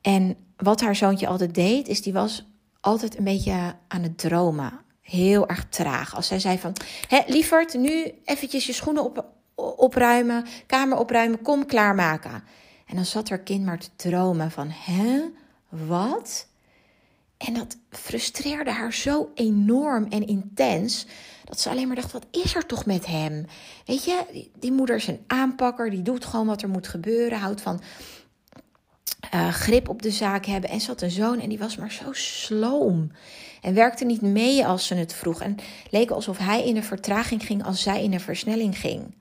En 0.00 0.36
wat 0.56 0.80
haar 0.80 0.96
zoontje 0.96 1.26
altijd 1.26 1.54
deed, 1.54 1.88
is 1.88 2.02
die 2.02 2.12
was 2.12 2.46
altijd 2.80 3.18
een 3.18 3.24
beetje 3.24 3.74
aan 3.88 4.02
het 4.02 4.18
dromen. 4.18 4.72
Heel 5.00 5.48
erg 5.48 5.66
traag. 5.68 6.16
Als 6.16 6.26
zij 6.26 6.38
zei 6.38 6.58
van, 6.58 6.72
hé, 7.08 7.20
lieverd, 7.26 7.74
nu 7.74 8.12
eventjes 8.24 8.66
je 8.66 8.72
schoenen 8.72 9.04
op, 9.04 9.24
opruimen, 9.54 10.46
kamer 10.66 10.98
opruimen, 10.98 11.42
kom 11.42 11.66
klaarmaken. 11.66 12.44
En 12.86 12.96
dan 12.96 13.04
zat 13.04 13.28
haar 13.28 13.38
kind 13.38 13.64
maar 13.64 13.78
te 13.78 13.90
dromen 13.96 14.50
van, 14.50 14.68
hè, 14.70 15.22
wat? 15.68 16.46
En 17.36 17.54
dat 17.54 17.76
frustreerde 17.90 18.70
haar 18.70 18.92
zo 18.92 19.30
enorm 19.34 20.06
en 20.08 20.26
intens. 20.26 21.06
Dat 21.44 21.60
ze 21.60 21.70
alleen 21.70 21.86
maar 21.86 21.96
dacht: 21.96 22.12
wat 22.12 22.26
is 22.30 22.54
er 22.54 22.66
toch 22.66 22.86
met 22.86 23.06
hem? 23.06 23.46
Weet 23.84 24.04
je, 24.04 24.48
die 24.58 24.72
moeder 24.72 24.96
is 24.96 25.06
een 25.06 25.24
aanpakker. 25.26 25.90
Die 25.90 26.02
doet 26.02 26.24
gewoon 26.24 26.46
wat 26.46 26.62
er 26.62 26.68
moet 26.68 26.88
gebeuren. 26.88 27.38
Houdt 27.38 27.60
van 27.60 27.80
uh, 29.34 29.48
grip 29.48 29.88
op 29.88 30.02
de 30.02 30.10
zaak 30.10 30.46
hebben. 30.46 30.70
En 30.70 30.80
ze 30.80 30.86
had 30.86 31.02
een 31.02 31.10
zoon 31.10 31.40
en 31.40 31.48
die 31.48 31.58
was 31.58 31.76
maar 31.76 31.92
zo 31.92 32.12
sloom. 32.12 33.10
En 33.62 33.74
werkte 33.74 34.04
niet 34.04 34.22
mee 34.22 34.66
als 34.66 34.86
ze 34.86 34.94
het 34.94 35.14
vroeg. 35.14 35.40
En 35.40 35.56
leek 35.90 36.10
alsof 36.10 36.38
hij 36.38 36.66
in 36.66 36.76
een 36.76 36.84
vertraging 36.84 37.46
ging 37.46 37.64
als 37.64 37.82
zij 37.82 38.02
in 38.02 38.12
een 38.12 38.20
versnelling 38.20 38.78
ging. 38.78 39.14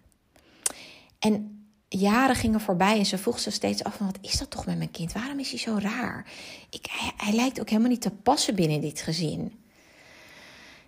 En 1.20 1.55
jaren 1.88 2.36
gingen 2.36 2.62
voorbij 2.62 2.98
en 2.98 3.06
ze 3.06 3.18
vroeg 3.18 3.40
ze 3.40 3.52
steeds 3.52 3.84
af: 3.84 3.96
van, 3.96 4.06
wat 4.06 4.18
is 4.22 4.38
dat 4.38 4.50
toch 4.50 4.66
met 4.66 4.78
mijn 4.78 4.92
kind? 4.92 5.14
Waarom 5.14 5.40
is 5.40 5.50
hij 5.50 5.60
zo 5.60 5.78
raar? 5.80 6.26
Ik, 6.70 6.86
hij, 6.90 7.12
hij 7.18 7.34
lijkt 7.34 7.60
ook 7.60 7.70
helemaal 7.70 7.90
niet 7.90 8.02
te 8.02 8.12
passen 8.12 8.56
binnen 8.56 8.82
dit 8.82 9.02
gezin. 9.02 9.60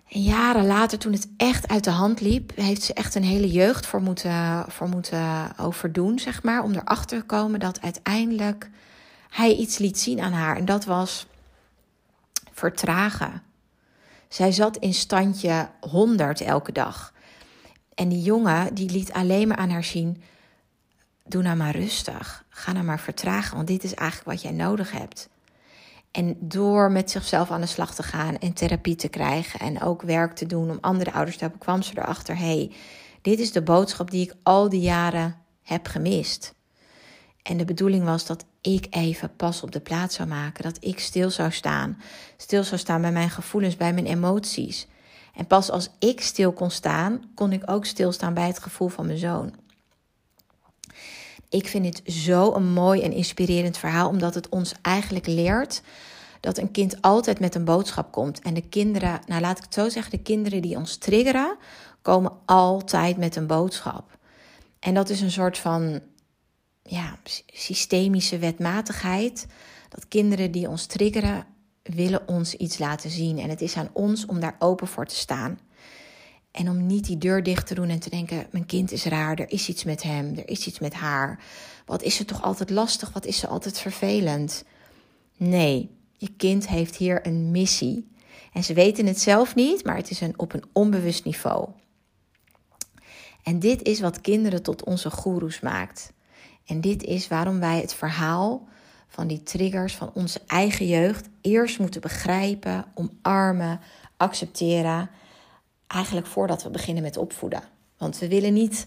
En 0.08 0.22
jaren 0.22 0.66
later, 0.66 0.98
toen 0.98 1.12
het 1.12 1.28
echt 1.36 1.68
uit 1.68 1.84
de 1.84 1.90
hand 1.90 2.20
liep, 2.20 2.52
heeft 2.56 2.82
ze 2.82 2.94
echt 2.94 3.14
een 3.14 3.24
hele 3.24 3.50
jeugd 3.50 3.86
voor 3.86 4.02
moeten, 4.02 4.64
voor 4.68 4.88
moeten 4.88 5.52
overdoen, 5.58 6.18
zeg 6.18 6.42
maar. 6.42 6.62
Om 6.62 6.72
erachter 6.72 7.18
te 7.18 7.26
komen 7.26 7.60
dat 7.60 7.80
uiteindelijk 7.80 8.70
hij 9.30 9.54
iets 9.54 9.78
liet 9.78 9.98
zien 9.98 10.20
aan 10.20 10.32
haar. 10.32 10.56
En 10.56 10.64
dat 10.64 10.84
was 10.84 11.26
vertragen. 12.52 13.42
Zij 14.28 14.52
zat 14.52 14.76
in 14.76 14.94
standje 14.94 15.68
100 15.80 16.40
elke 16.40 16.72
dag. 16.72 17.12
En 17.94 18.08
die 18.08 18.22
jongen 18.22 18.74
die 18.74 18.90
liet 18.90 19.12
alleen 19.12 19.48
maar 19.48 19.56
aan 19.56 19.70
haar 19.70 19.84
zien: 19.84 20.22
doe 21.28 21.42
nou 21.42 21.56
maar 21.56 21.76
rustig. 21.76 22.44
Ga 22.48 22.72
nou 22.72 22.84
maar 22.84 23.00
vertragen, 23.00 23.56
want 23.56 23.68
dit 23.68 23.84
is 23.84 23.94
eigenlijk 23.94 24.30
wat 24.30 24.42
jij 24.42 24.52
nodig 24.52 24.90
hebt. 24.90 25.28
En 26.10 26.36
door 26.40 26.92
met 26.92 27.10
zichzelf 27.10 27.50
aan 27.50 27.60
de 27.60 27.66
slag 27.66 27.94
te 27.94 28.02
gaan 28.02 28.38
en 28.38 28.52
therapie 28.52 28.96
te 28.96 29.08
krijgen 29.08 29.60
en 29.60 29.82
ook 29.82 30.02
werk 30.02 30.34
te 30.34 30.46
doen 30.46 30.70
om 30.70 30.78
andere 30.80 31.12
ouders 31.12 31.36
te 31.36 31.44
helpen, 31.44 31.60
kwam 31.60 31.82
ze 31.82 31.92
erachter: 31.98 32.38
hey, 32.38 32.72
dit 33.22 33.38
is 33.38 33.52
de 33.52 33.62
boodschap 33.62 34.10
die 34.10 34.24
ik 34.24 34.34
al 34.42 34.68
die 34.68 34.80
jaren 34.80 35.36
heb 35.62 35.86
gemist. 35.86 36.54
En 37.42 37.56
de 37.56 37.64
bedoeling 37.64 38.04
was 38.04 38.26
dat 38.26 38.44
ik 38.60 38.86
even 38.90 39.36
pas 39.36 39.62
op 39.62 39.72
de 39.72 39.80
plaats 39.80 40.16
zou 40.16 40.28
maken. 40.28 40.64
Dat 40.64 40.76
ik 40.80 40.98
stil 40.98 41.30
zou 41.30 41.50
staan. 41.50 41.98
Stil 42.36 42.64
zou 42.64 42.80
staan 42.80 43.00
bij 43.00 43.12
mijn 43.12 43.30
gevoelens, 43.30 43.76
bij 43.76 43.92
mijn 43.92 44.06
emoties. 44.06 44.86
En 45.34 45.46
pas 45.46 45.70
als 45.70 45.90
ik 45.98 46.20
stil 46.20 46.52
kon 46.52 46.70
staan, 46.70 47.22
kon 47.34 47.52
ik 47.52 47.62
ook 47.70 47.84
stilstaan 47.84 48.34
bij 48.34 48.46
het 48.46 48.58
gevoel 48.58 48.88
van 48.88 49.06
mijn 49.06 49.18
zoon. 49.18 49.54
Ik 51.48 51.68
vind 51.68 51.84
het 51.84 52.14
zo 52.14 52.54
een 52.54 52.72
mooi 52.72 53.02
en 53.02 53.12
inspirerend 53.12 53.78
verhaal, 53.78 54.08
omdat 54.08 54.34
het 54.34 54.48
ons 54.48 54.74
eigenlijk 54.82 55.26
leert 55.26 55.82
dat 56.40 56.58
een 56.58 56.70
kind 56.70 57.02
altijd 57.02 57.40
met 57.40 57.54
een 57.54 57.64
boodschap 57.64 58.12
komt. 58.12 58.40
En 58.40 58.54
de 58.54 58.68
kinderen, 58.68 59.20
nou 59.26 59.40
laat 59.40 59.58
ik 59.58 59.64
het 59.64 59.74
zo 59.74 59.88
zeggen, 59.88 60.10
de 60.10 60.22
kinderen 60.22 60.62
die 60.62 60.76
ons 60.76 60.96
triggeren, 60.96 61.56
komen 62.02 62.32
altijd 62.44 63.16
met 63.16 63.36
een 63.36 63.46
boodschap. 63.46 64.18
En 64.78 64.94
dat 64.94 65.08
is 65.08 65.20
een 65.20 65.30
soort 65.30 65.58
van 65.58 66.00
ja, 66.82 67.18
systemische 67.46 68.38
wetmatigheid. 68.38 69.46
Dat 69.88 70.08
kinderen 70.08 70.50
die 70.50 70.68
ons 70.68 70.86
triggeren, 70.86 71.46
willen 71.82 72.28
ons 72.28 72.54
iets 72.54 72.78
laten 72.78 73.10
zien. 73.10 73.38
En 73.38 73.48
het 73.48 73.60
is 73.60 73.76
aan 73.76 73.90
ons 73.92 74.26
om 74.26 74.40
daar 74.40 74.56
open 74.58 74.86
voor 74.86 75.06
te 75.06 75.14
staan. 75.14 75.58
En 76.50 76.68
om 76.68 76.86
niet 76.86 77.06
die 77.06 77.18
deur 77.18 77.42
dicht 77.42 77.66
te 77.66 77.74
doen 77.74 77.88
en 77.88 78.00
te 78.00 78.10
denken: 78.10 78.46
mijn 78.50 78.66
kind 78.66 78.92
is 78.92 79.04
raar, 79.04 79.38
er 79.38 79.50
is 79.50 79.68
iets 79.68 79.84
met 79.84 80.02
hem, 80.02 80.36
er 80.36 80.48
is 80.48 80.66
iets 80.66 80.78
met 80.78 80.94
haar. 80.94 81.44
Wat 81.86 82.02
is 82.02 82.16
ze 82.16 82.24
toch 82.24 82.42
altijd 82.42 82.70
lastig, 82.70 83.12
wat 83.12 83.26
is 83.26 83.38
ze 83.38 83.46
altijd 83.46 83.78
vervelend? 83.78 84.64
Nee, 85.36 85.90
je 86.16 86.28
kind 86.36 86.68
heeft 86.68 86.96
hier 86.96 87.26
een 87.26 87.50
missie. 87.50 88.08
En 88.52 88.64
ze 88.64 88.74
weten 88.74 89.06
het 89.06 89.20
zelf 89.20 89.54
niet, 89.54 89.84
maar 89.84 89.96
het 89.96 90.10
is 90.10 90.20
een, 90.20 90.38
op 90.38 90.52
een 90.52 90.64
onbewust 90.72 91.24
niveau. 91.24 91.68
En 93.42 93.58
dit 93.58 93.82
is 93.82 94.00
wat 94.00 94.20
kinderen 94.20 94.62
tot 94.62 94.84
onze 94.84 95.10
goeroes 95.10 95.60
maakt. 95.60 96.12
En 96.66 96.80
dit 96.80 97.02
is 97.02 97.28
waarom 97.28 97.60
wij 97.60 97.80
het 97.80 97.94
verhaal 97.94 98.68
van 99.08 99.26
die 99.26 99.42
triggers 99.42 99.94
van 99.94 100.10
onze 100.14 100.40
eigen 100.46 100.86
jeugd 100.86 101.28
eerst 101.40 101.78
moeten 101.78 102.00
begrijpen, 102.00 102.84
omarmen, 102.94 103.80
accepteren. 104.16 105.10
Eigenlijk 105.88 106.26
voordat 106.26 106.62
we 106.62 106.70
beginnen 106.70 107.02
met 107.02 107.16
opvoeden. 107.16 107.62
Want 107.96 108.18
we 108.18 108.28
willen 108.28 108.52
niet 108.52 108.86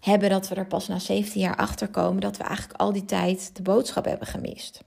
hebben 0.00 0.30
dat 0.30 0.48
we 0.48 0.54
er 0.54 0.66
pas 0.66 0.88
na 0.88 0.98
17 0.98 1.40
jaar 1.40 1.56
achter 1.56 1.88
komen 1.88 2.20
dat 2.20 2.36
we 2.36 2.42
eigenlijk 2.42 2.80
al 2.80 2.92
die 2.92 3.04
tijd 3.04 3.56
de 3.56 3.62
boodschap 3.62 4.04
hebben 4.04 4.26
gemist. 4.26 4.84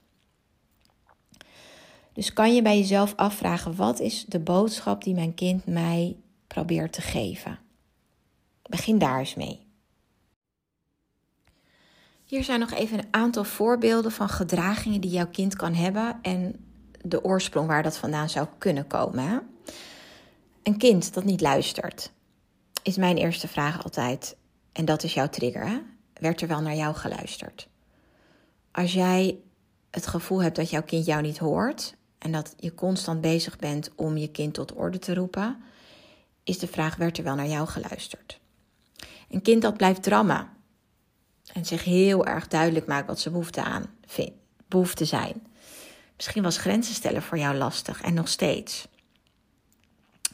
Dus 2.12 2.32
kan 2.32 2.54
je 2.54 2.62
bij 2.62 2.78
jezelf 2.78 3.12
afvragen: 3.16 3.76
wat 3.76 4.00
is 4.00 4.24
de 4.24 4.38
boodschap 4.38 5.04
die 5.04 5.14
mijn 5.14 5.34
kind 5.34 5.66
mij 5.66 6.16
probeert 6.46 6.92
te 6.92 7.00
geven? 7.00 7.58
Begin 8.62 8.98
daar 8.98 9.18
eens 9.18 9.34
mee. 9.34 9.66
Hier 12.24 12.44
zijn 12.44 12.60
nog 12.60 12.70
even 12.70 12.98
een 12.98 13.08
aantal 13.10 13.44
voorbeelden 13.44 14.12
van 14.12 14.28
gedragingen 14.28 15.00
die 15.00 15.10
jouw 15.10 15.28
kind 15.28 15.56
kan 15.56 15.74
hebben 15.74 16.18
en 16.22 16.64
de 17.02 17.24
oorsprong 17.24 17.66
waar 17.66 17.82
dat 17.82 17.96
vandaan 17.96 18.28
zou 18.28 18.46
kunnen 18.58 18.86
komen. 18.86 19.48
Een 20.62 20.76
kind 20.76 21.14
dat 21.14 21.24
niet 21.24 21.40
luistert, 21.40 22.12
is 22.82 22.96
mijn 22.96 23.16
eerste 23.16 23.48
vraag 23.48 23.84
altijd. 23.84 24.36
En 24.72 24.84
dat 24.84 25.02
is 25.02 25.14
jouw 25.14 25.28
trigger. 25.28 25.66
Hè? 25.66 25.78
Werd 26.12 26.40
er 26.40 26.48
wel 26.48 26.60
naar 26.60 26.74
jou 26.74 26.94
geluisterd? 26.94 27.68
Als 28.72 28.92
jij 28.92 29.38
het 29.90 30.06
gevoel 30.06 30.42
hebt 30.42 30.56
dat 30.56 30.70
jouw 30.70 30.82
kind 30.82 31.06
jou 31.06 31.22
niet 31.22 31.38
hoort 31.38 31.94
en 32.18 32.32
dat 32.32 32.54
je 32.56 32.74
constant 32.74 33.20
bezig 33.20 33.56
bent 33.56 33.90
om 33.94 34.16
je 34.16 34.30
kind 34.30 34.54
tot 34.54 34.74
orde 34.74 34.98
te 34.98 35.14
roepen, 35.14 35.62
is 36.44 36.58
de 36.58 36.66
vraag: 36.66 36.96
werd 36.96 37.18
er 37.18 37.24
wel 37.24 37.34
naar 37.34 37.48
jou 37.48 37.66
geluisterd? 37.66 38.40
Een 39.28 39.42
kind 39.42 39.62
dat 39.62 39.76
blijft 39.76 40.02
drammen 40.02 40.48
en 41.52 41.64
zich 41.64 41.84
heel 41.84 42.26
erg 42.26 42.48
duidelijk 42.48 42.86
maakt 42.86 43.06
wat 43.06 43.20
ze 43.20 43.30
behoefte 43.30 43.62
aan 43.62 43.96
behoefte 44.68 45.04
zijn. 45.04 45.46
Misschien 46.16 46.42
was 46.42 46.56
grenzen 46.56 46.94
stellen 46.94 47.22
voor 47.22 47.38
jou 47.38 47.56
lastig 47.56 48.02
en 48.02 48.14
nog 48.14 48.28
steeds. 48.28 48.88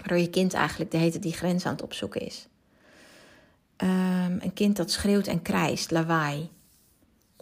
Waardoor 0.04 0.22
je 0.22 0.30
kind 0.30 0.52
eigenlijk 0.52 0.90
de 0.90 0.96
hele 0.96 1.18
die 1.18 1.32
grens 1.32 1.66
aan 1.66 1.72
het 1.72 1.82
opzoeken 1.82 2.20
is. 2.20 2.48
Um, 3.76 4.40
een 4.40 4.52
kind 4.54 4.76
dat 4.76 4.90
schreeuwt 4.90 5.26
en 5.26 5.42
krijst, 5.42 5.90
lawaai. 5.90 6.50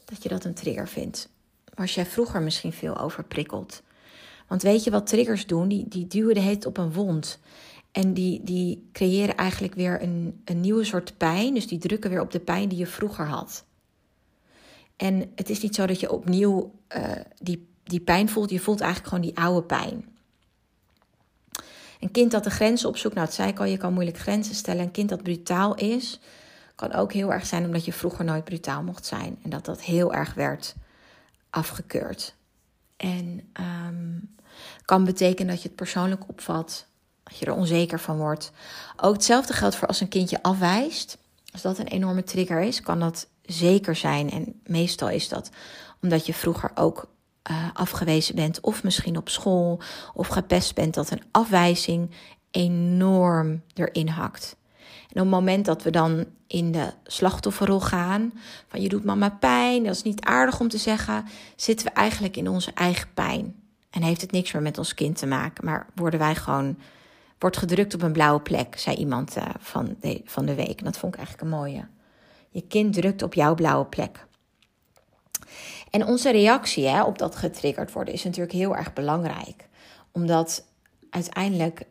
Dat 0.05 0.23
je 0.23 0.29
dat 0.29 0.45
een 0.45 0.55
trigger 0.55 0.89
vindt. 0.89 1.29
Was 1.75 1.95
jij 1.95 2.07
vroeger 2.07 2.43
misschien 2.43 2.73
veel 2.73 2.99
overprikkeld. 2.99 3.83
Want 4.49 4.63
weet 4.63 4.85
je 4.85 4.91
wat 4.91 5.07
triggers 5.07 5.47
doen? 5.47 5.69
Die, 5.69 5.89
die 5.89 6.07
duwen 6.07 6.35
de 6.35 6.41
heet 6.41 6.67
op 6.67 6.79
een 6.79 6.93
wond. 6.93 7.39
En 7.93 8.15
die, 8.15 8.43
die 8.45 8.89
creëren 8.93 9.37
eigenlijk 9.37 9.75
weer 9.75 10.03
een, 10.03 10.41
een 10.45 10.61
nieuwe 10.61 10.85
soort 10.85 11.17
pijn. 11.17 11.55
Dus 11.55 11.67
die 11.67 11.79
drukken 11.79 12.11
weer 12.11 12.21
op 12.21 12.31
de 12.31 12.41
pijn 12.41 12.69
die 12.69 12.79
je 12.79 12.87
vroeger 12.87 13.27
had. 13.27 13.65
En 14.97 15.33
het 15.35 15.51
is 15.51 15.63
niet 15.63 15.75
zo 15.75 15.87
dat 15.87 16.01
je 16.01 16.13
opnieuw 16.13 16.75
uh, 16.97 17.11
die, 17.39 17.69
die 17.83 18.01
pijn 18.01 18.29
voelt. 18.29 18.51
Je 18.51 18.61
voelt 18.61 18.81
eigenlijk 18.81 19.15
gewoon 19.15 19.29
die 19.31 19.39
oude 19.39 19.67
pijn. 19.67 20.12
Een 22.03 22.11
kind 22.11 22.31
dat 22.31 22.45
de 22.45 22.51
grenzen 22.51 22.89
opzoekt, 22.89 23.15
nou 23.15 23.27
het 23.27 23.37
zei 23.37 23.49
ik 23.49 23.59
al, 23.59 23.65
je 23.65 23.77
kan 23.77 23.93
moeilijk 23.93 24.19
grenzen 24.19 24.55
stellen. 24.55 24.83
Een 24.83 24.91
kind 24.91 25.09
dat 25.09 25.23
brutaal 25.23 25.75
is, 25.75 26.21
kan 26.75 26.93
ook 26.93 27.13
heel 27.13 27.33
erg 27.33 27.47
zijn 27.47 27.65
omdat 27.65 27.85
je 27.85 27.93
vroeger 27.93 28.25
nooit 28.25 28.45
brutaal 28.45 28.83
mocht 28.83 29.07
zijn. 29.07 29.39
En 29.43 29.51
dat 29.51 29.65
dat 29.65 29.83
heel 29.83 30.15
erg 30.15 30.35
werd 30.35 30.75
afgekeurd. 31.51 32.35
En 32.97 33.51
um, 33.61 34.35
kan 34.85 35.05
betekenen 35.05 35.53
dat 35.53 35.63
je 35.63 35.69
het 35.69 35.77
persoonlijk 35.77 36.29
opvat, 36.29 36.87
dat 37.23 37.39
je 37.39 37.47
er 37.47 37.55
onzeker 37.55 38.01
van 38.01 38.17
wordt. 38.17 38.53
Ook 38.97 39.15
hetzelfde 39.15 39.53
geldt 39.53 39.77
voor 39.77 39.89
als 39.89 40.01
een 40.01 40.09
kindje 40.09 40.43
afwijst. 40.43 41.19
Als 41.53 41.63
dat 41.63 41.79
een 41.79 41.89
enorme 41.89 42.23
trigger 42.23 42.61
is, 42.61 42.81
kan 42.81 43.01
dat 43.01 43.29
zeker 43.43 43.97
zijn. 43.97 44.31
En 44.31 44.61
meestal 44.67 45.11
is 45.11 45.29
dat 45.29 45.51
omdat 46.01 46.27
je 46.27 46.35
vroeger 46.35 46.71
ook 46.75 47.09
uh, 47.51 47.57
afgewezen 47.73 48.35
bent, 48.35 48.61
of 48.61 48.83
misschien 48.83 49.17
op 49.17 49.29
school, 49.29 49.81
of 50.15 50.29
gepest 50.29 50.75
bent, 50.75 50.95
dat 50.95 51.11
een 51.11 51.23
afwijzing 51.31 52.11
enorm 52.51 53.63
erin 53.75 54.09
hakt. 54.09 54.57
En 54.87 55.21
op 55.21 55.27
het 55.27 55.41
moment 55.41 55.65
dat 55.65 55.83
we 55.83 55.91
dan 55.91 56.25
in 56.47 56.73
de 56.73 56.93
slachtofferrol 57.05 57.81
gaan, 57.81 58.33
van 58.69 58.81
je 58.81 58.89
doet 58.89 59.05
mama 59.05 59.31
pijn, 59.31 59.85
dat 59.85 59.95
is 59.95 60.03
niet 60.03 60.21
aardig 60.21 60.61
om 60.61 60.69
te 60.69 60.79
zeggen, 60.79 61.25
zitten 61.57 61.87
we 61.87 61.93
eigenlijk 61.93 62.37
in 62.37 62.49
onze 62.49 62.73
eigen 62.75 63.09
pijn. 63.15 63.55
En 63.91 64.03
heeft 64.03 64.21
het 64.21 64.33
niks 64.33 64.53
meer 64.53 64.63
met 64.63 64.79
ons 64.79 64.95
kind 64.95 65.17
te 65.17 65.27
maken, 65.27 65.65
maar 65.65 65.87
worden 65.95 66.21
wij 66.21 66.35
gewoon, 66.35 66.79
wordt 67.39 67.57
gedrukt 67.57 67.95
op 67.95 68.03
een 68.03 68.13
blauwe 68.13 68.41
plek, 68.41 68.79
zei 68.79 68.97
iemand 68.97 69.37
uh, 69.37 69.45
van, 69.59 69.97
de, 70.01 70.21
van 70.25 70.47
de 70.47 70.55
week. 70.55 70.79
En 70.79 70.85
dat 70.85 70.99
vond 70.99 71.13
ik 71.13 71.21
eigenlijk 71.21 71.51
een 71.51 71.59
mooie. 71.59 71.87
Je 72.51 72.67
kind 72.67 72.93
drukt 72.93 73.23
op 73.23 73.35
jouw 73.35 73.55
blauwe 73.55 73.87
plek. 73.87 74.27
En 75.93 76.07
onze 76.07 76.31
reactie 76.31 76.89
hè, 76.89 77.03
op 77.03 77.19
dat 77.19 77.37
getriggerd 77.37 77.93
worden 77.93 78.15
is 78.15 78.25
natuurlijk 78.25 78.53
heel 78.53 78.77
erg 78.77 78.93
belangrijk. 78.93 79.69
Omdat 80.13 80.65
uiteindelijk 81.11 81.87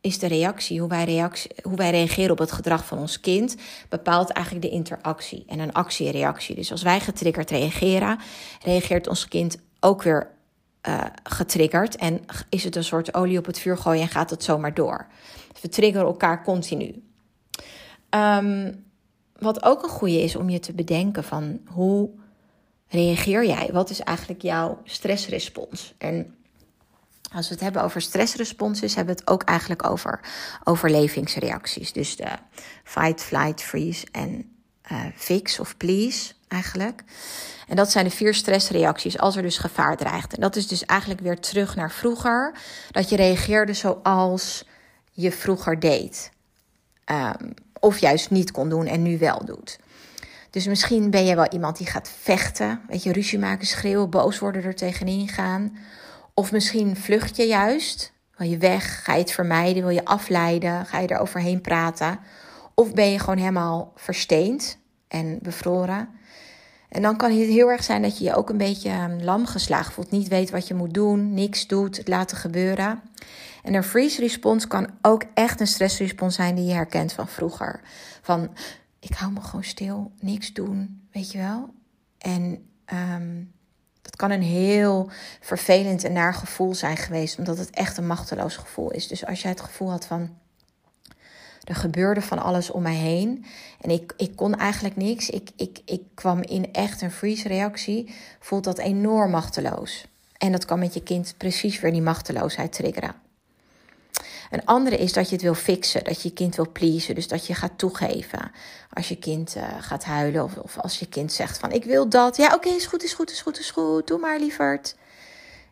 is 0.00 0.18
de 0.18 0.26
reactie 0.26 0.80
hoe, 0.80 0.88
wij 0.88 1.04
reactie, 1.04 1.50
hoe 1.62 1.76
wij 1.76 1.90
reageren 1.90 2.30
op 2.30 2.38
het 2.38 2.52
gedrag 2.52 2.86
van 2.86 2.98
ons 2.98 3.20
kind, 3.20 3.56
bepaalt 3.88 4.30
eigenlijk 4.30 4.66
de 4.66 4.72
interactie 4.72 5.44
en 5.46 5.58
een 5.58 5.72
actie-reactie. 5.72 6.54
Dus 6.54 6.70
als 6.70 6.82
wij 6.82 7.00
getriggerd 7.00 7.50
reageren, 7.50 8.18
reageert 8.62 9.08
ons 9.08 9.28
kind 9.28 9.58
ook 9.80 10.02
weer 10.02 10.30
uh, 10.88 11.04
getriggerd 11.22 11.96
en 11.96 12.20
is 12.48 12.64
het 12.64 12.76
een 12.76 12.84
soort 12.84 13.14
olie 13.14 13.38
op 13.38 13.46
het 13.46 13.58
vuur 13.58 13.78
gooien 13.78 14.02
en 14.02 14.08
gaat 14.08 14.30
het 14.30 14.44
zomaar 14.44 14.74
door. 14.74 15.06
We 15.60 15.68
triggeren 15.68 16.06
elkaar 16.06 16.44
continu. 16.44 17.02
Um, 18.10 18.84
wat 19.38 19.62
ook 19.62 19.82
een 19.82 19.88
goede 19.88 20.22
is 20.22 20.36
om 20.36 20.50
je 20.50 20.60
te 20.60 20.72
bedenken 20.72 21.24
van 21.24 21.60
hoe 21.66 22.10
reageer 22.88 23.46
jij? 23.46 23.68
Wat 23.72 23.90
is 23.90 24.00
eigenlijk 24.00 24.42
jouw 24.42 24.80
stressrespons? 24.84 25.94
En 25.98 26.36
als 27.32 27.48
we 27.48 27.54
het 27.54 27.62
hebben 27.62 27.82
over 27.82 28.00
stressresponses, 28.00 28.94
hebben 28.94 29.14
we 29.14 29.20
het 29.20 29.30
ook 29.30 29.42
eigenlijk 29.42 29.86
over 29.90 30.20
overlevingsreacties. 30.64 31.92
Dus 31.92 32.16
de 32.16 32.28
fight, 32.84 33.22
flight, 33.22 33.62
freeze 33.62 34.06
en 34.12 34.56
uh, 34.92 35.04
fix 35.14 35.60
of 35.60 35.76
please 35.76 36.32
eigenlijk. 36.48 37.02
En 37.68 37.76
dat 37.76 37.90
zijn 37.90 38.04
de 38.04 38.10
vier 38.10 38.34
stressreacties 38.34 39.18
als 39.18 39.36
er 39.36 39.42
dus 39.42 39.58
gevaar 39.58 39.96
dreigt. 39.96 40.34
En 40.34 40.40
dat 40.40 40.56
is 40.56 40.66
dus 40.66 40.84
eigenlijk 40.84 41.20
weer 41.20 41.40
terug 41.40 41.76
naar 41.76 41.90
vroeger. 41.92 42.54
Dat 42.90 43.08
je 43.08 43.16
reageerde 43.16 43.74
zoals 43.74 44.64
je 45.12 45.32
vroeger 45.32 45.80
deed. 45.80 46.30
Um, 47.10 47.54
of 47.80 47.98
juist 47.98 48.30
niet 48.30 48.50
kon 48.50 48.68
doen 48.68 48.86
en 48.86 49.02
nu 49.02 49.18
wel 49.18 49.44
doet. 49.44 49.78
Dus 50.56 50.66
misschien 50.66 51.10
ben 51.10 51.24
je 51.24 51.34
wel 51.34 51.48
iemand 51.48 51.76
die 51.76 51.86
gaat 51.86 52.10
vechten, 52.20 52.80
weet 52.88 53.02
je, 53.02 53.12
ruzie 53.12 53.38
maken, 53.38 53.66
schreeuwen, 53.66 54.10
boos 54.10 54.38
worden, 54.38 54.64
er 54.64 54.74
tegenin 54.74 55.28
gaan. 55.28 55.76
Of 56.34 56.52
misschien 56.52 56.96
vlucht 56.96 57.36
je 57.36 57.46
juist, 57.46 58.12
wil 58.36 58.48
je 58.48 58.58
weg, 58.58 59.04
ga 59.04 59.12
je 59.12 59.20
het 59.20 59.30
vermijden, 59.30 59.82
wil 59.82 59.92
je 59.92 60.04
afleiden, 60.04 60.86
ga 60.86 60.98
je 60.98 61.08
er 61.08 61.18
overheen 61.18 61.60
praten. 61.60 62.18
Of 62.74 62.92
ben 62.92 63.10
je 63.10 63.18
gewoon 63.18 63.38
helemaal 63.38 63.92
versteend 63.96 64.78
en 65.08 65.38
bevroren. 65.42 66.08
En 66.88 67.02
dan 67.02 67.16
kan 67.16 67.30
het 67.30 67.48
heel 67.48 67.70
erg 67.70 67.84
zijn 67.84 68.02
dat 68.02 68.18
je 68.18 68.24
je 68.24 68.34
ook 68.34 68.50
een 68.50 68.58
beetje 68.58 68.90
ehm, 68.90 69.22
lam 69.22 69.46
geslagen 69.46 69.92
voelt, 69.92 70.10
niet 70.10 70.28
weet 70.28 70.50
wat 70.50 70.68
je 70.68 70.74
moet 70.74 70.94
doen, 70.94 71.34
niks 71.34 71.66
doet, 71.66 71.96
het 71.96 72.08
laten 72.08 72.36
gebeuren. 72.36 73.02
En 73.62 73.74
een 73.74 73.84
freeze 73.84 74.20
response 74.20 74.68
kan 74.68 74.90
ook 75.02 75.22
echt 75.34 75.60
een 75.60 75.66
stressrespons 75.66 76.34
zijn 76.34 76.54
die 76.54 76.66
je 76.66 76.74
herkent 76.74 77.12
van 77.12 77.28
vroeger. 77.28 77.80
Van 78.22 78.50
ik 79.08 79.16
hou 79.16 79.32
me 79.32 79.40
gewoon 79.40 79.64
stil, 79.64 80.12
niks 80.20 80.52
doen, 80.52 81.08
weet 81.12 81.32
je 81.32 81.38
wel. 81.38 81.74
En 82.18 82.68
um, 82.92 83.52
dat 84.02 84.16
kan 84.16 84.30
een 84.30 84.42
heel 84.42 85.10
vervelend 85.40 86.04
en 86.04 86.12
naar 86.12 86.34
gevoel 86.34 86.74
zijn 86.74 86.96
geweest, 86.96 87.38
omdat 87.38 87.58
het 87.58 87.70
echt 87.70 87.96
een 87.96 88.06
machteloos 88.06 88.56
gevoel 88.56 88.90
is. 88.90 89.06
Dus 89.08 89.26
als 89.26 89.42
jij 89.42 89.50
het 89.50 89.60
gevoel 89.60 89.90
had 89.90 90.06
van 90.06 90.30
Er 91.64 91.74
gebeurde 91.74 92.20
van 92.20 92.38
alles 92.38 92.70
om 92.70 92.82
mij 92.82 92.94
heen. 92.94 93.44
En 93.80 93.90
ik, 93.90 94.12
ik 94.16 94.36
kon 94.36 94.54
eigenlijk 94.56 94.96
niks. 94.96 95.30
Ik, 95.30 95.50
ik, 95.56 95.80
ik 95.84 96.02
kwam 96.14 96.42
in 96.42 96.72
echt 96.72 97.02
een 97.02 97.10
freeze-reactie. 97.10 98.14
Voelt 98.40 98.64
dat 98.64 98.78
enorm 98.78 99.30
machteloos. 99.30 100.06
En 100.38 100.52
dat 100.52 100.64
kan 100.64 100.78
met 100.78 100.94
je 100.94 101.02
kind 101.02 101.34
precies 101.36 101.80
weer 101.80 101.92
die 101.92 102.02
machteloosheid 102.02 102.72
triggeren. 102.72 103.25
Een 104.50 104.64
andere 104.64 104.96
is 104.96 105.12
dat 105.12 105.28
je 105.28 105.34
het 105.34 105.44
wil 105.44 105.54
fixen, 105.54 106.04
dat 106.04 106.22
je 106.22 106.28
je 106.28 106.34
kind 106.34 106.56
wil 106.56 106.72
pleasen. 106.72 107.14
Dus 107.14 107.28
dat 107.28 107.46
je 107.46 107.54
gaat 107.54 107.78
toegeven 107.78 108.50
als 108.92 109.08
je 109.08 109.16
kind 109.16 109.56
uh, 109.56 109.64
gaat 109.80 110.04
huilen 110.04 110.44
of, 110.44 110.56
of, 110.56 110.78
als 110.78 110.98
je 110.98 111.06
kind 111.06 111.32
zegt 111.32 111.58
van 111.58 111.72
ik 111.72 111.84
wil 111.84 112.08
dat. 112.08 112.36
Ja, 112.36 112.54
oké, 112.54 112.68
is 112.68 112.86
goed, 112.86 113.02
is 113.02 113.12
goed, 113.12 113.30
is 113.30 113.40
goed, 113.40 113.58
is 113.58 113.70
goed. 113.70 114.06
Doe 114.06 114.18
maar, 114.18 114.38
lieverd. 114.38 114.96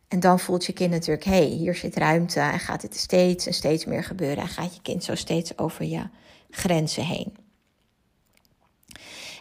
En 0.08 0.20
dan 0.20 0.40
voelt 0.40 0.64
je 0.64 0.72
kind 0.72 0.90
natuurlijk, 0.90 1.24
hé, 1.24 1.32
hey, 1.32 1.46
hier 1.46 1.74
zit 1.74 1.96
ruimte 1.96 2.40
en 2.40 2.60
gaat 2.60 2.80
dit 2.80 2.96
steeds 2.96 3.46
en 3.46 3.54
steeds 3.54 3.84
meer 3.84 4.04
gebeuren. 4.04 4.42
En 4.42 4.48
gaat 4.48 4.74
je 4.74 4.82
kind 4.82 5.04
zo 5.04 5.14
steeds 5.14 5.58
over 5.58 5.84
je 5.84 6.02
grenzen 6.50 7.04
heen. 7.04 7.36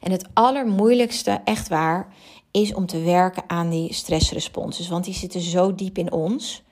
En 0.02 0.12
het 0.12 0.28
allermoeilijkste, 0.34 1.42
echt 1.44 1.68
waar, 1.68 2.13
is 2.52 2.74
om 2.74 2.86
te 2.86 3.02
werken 3.02 3.44
aan 3.48 3.70
die 3.70 3.94
stressresponses. 3.94 4.88
Want 4.88 5.06
die 5.06 5.13
zitten 5.13 5.42
zo 5.42 5.75
diep 5.75 5.98
in 5.98 6.12
ons. 6.12 6.63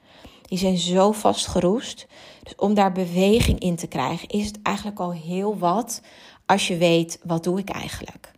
Die 0.51 0.60
zijn 0.60 0.77
zo 0.77 1.12
vastgeroest. 1.12 2.08
Dus 2.43 2.55
om 2.55 2.74
daar 2.74 2.91
beweging 2.91 3.60
in 3.60 3.75
te 3.75 3.88
krijgen, 3.88 4.27
is 4.27 4.46
het 4.46 4.60
eigenlijk 4.62 5.00
al 5.00 5.12
heel 5.12 5.58
wat 5.58 6.01
als 6.46 6.67
je 6.67 6.77
weet, 6.77 7.20
wat 7.24 7.43
doe 7.43 7.60
ik 7.60 7.70
eigenlijk? 7.70 8.31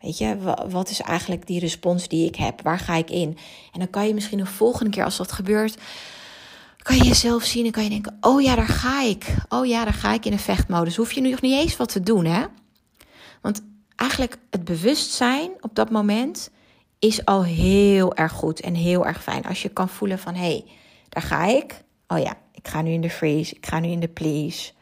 Weet 0.00 0.18
je, 0.18 0.36
wat 0.68 0.90
is 0.90 1.00
eigenlijk 1.00 1.46
die 1.46 1.60
respons 1.60 2.08
die 2.08 2.26
ik 2.26 2.36
heb? 2.36 2.62
Waar 2.62 2.78
ga 2.78 2.94
ik 2.94 3.10
in? 3.10 3.38
En 3.72 3.78
dan 3.78 3.90
kan 3.90 4.06
je 4.06 4.14
misschien 4.14 4.38
de 4.38 4.46
volgende 4.46 4.90
keer 4.90 5.04
als 5.04 5.16
dat 5.16 5.32
gebeurt, 5.32 5.76
kan 6.78 6.96
je 6.96 7.04
jezelf 7.04 7.42
zien 7.42 7.64
en 7.66 7.72
kan 7.72 7.84
je 7.84 7.90
denken: 7.90 8.16
oh 8.20 8.42
ja, 8.42 8.54
daar 8.54 8.68
ga 8.68 9.02
ik. 9.02 9.34
Oh 9.48 9.66
ja, 9.66 9.84
daar 9.84 9.94
ga 9.94 10.12
ik 10.12 10.24
in 10.24 10.32
een 10.32 10.38
vechtmodus. 10.38 10.96
Hoef 10.96 11.12
je 11.12 11.20
nu 11.20 11.30
nog 11.30 11.40
niet 11.40 11.60
eens 11.60 11.76
wat 11.76 11.92
te 11.92 12.00
doen, 12.00 12.24
hè? 12.24 12.44
Want 13.42 13.62
eigenlijk 13.94 14.38
het 14.50 14.64
bewustzijn 14.64 15.50
op 15.60 15.74
dat 15.74 15.90
moment 15.90 16.50
is 16.98 17.24
al 17.24 17.44
heel 17.44 18.14
erg 18.14 18.32
goed 18.32 18.60
en 18.60 18.74
heel 18.74 19.06
erg 19.06 19.22
fijn. 19.22 19.44
Als 19.44 19.62
je 19.62 19.68
kan 19.68 19.88
voelen 19.88 20.18
van: 20.18 20.34
hé, 20.34 20.40
hey, 20.40 20.64
daar 21.16 21.24
ga 21.24 21.44
ik. 21.44 21.84
Oh 22.08 22.18
ja, 22.18 22.36
ik 22.52 22.68
ga 22.68 22.82
nu 22.82 22.90
in 22.90 23.00
de 23.00 23.10
freeze, 23.10 23.54
ik 23.54 23.66
ga 23.66 23.78
nu 23.78 23.88
in 23.88 24.00
de 24.00 24.08
please. 24.08 24.72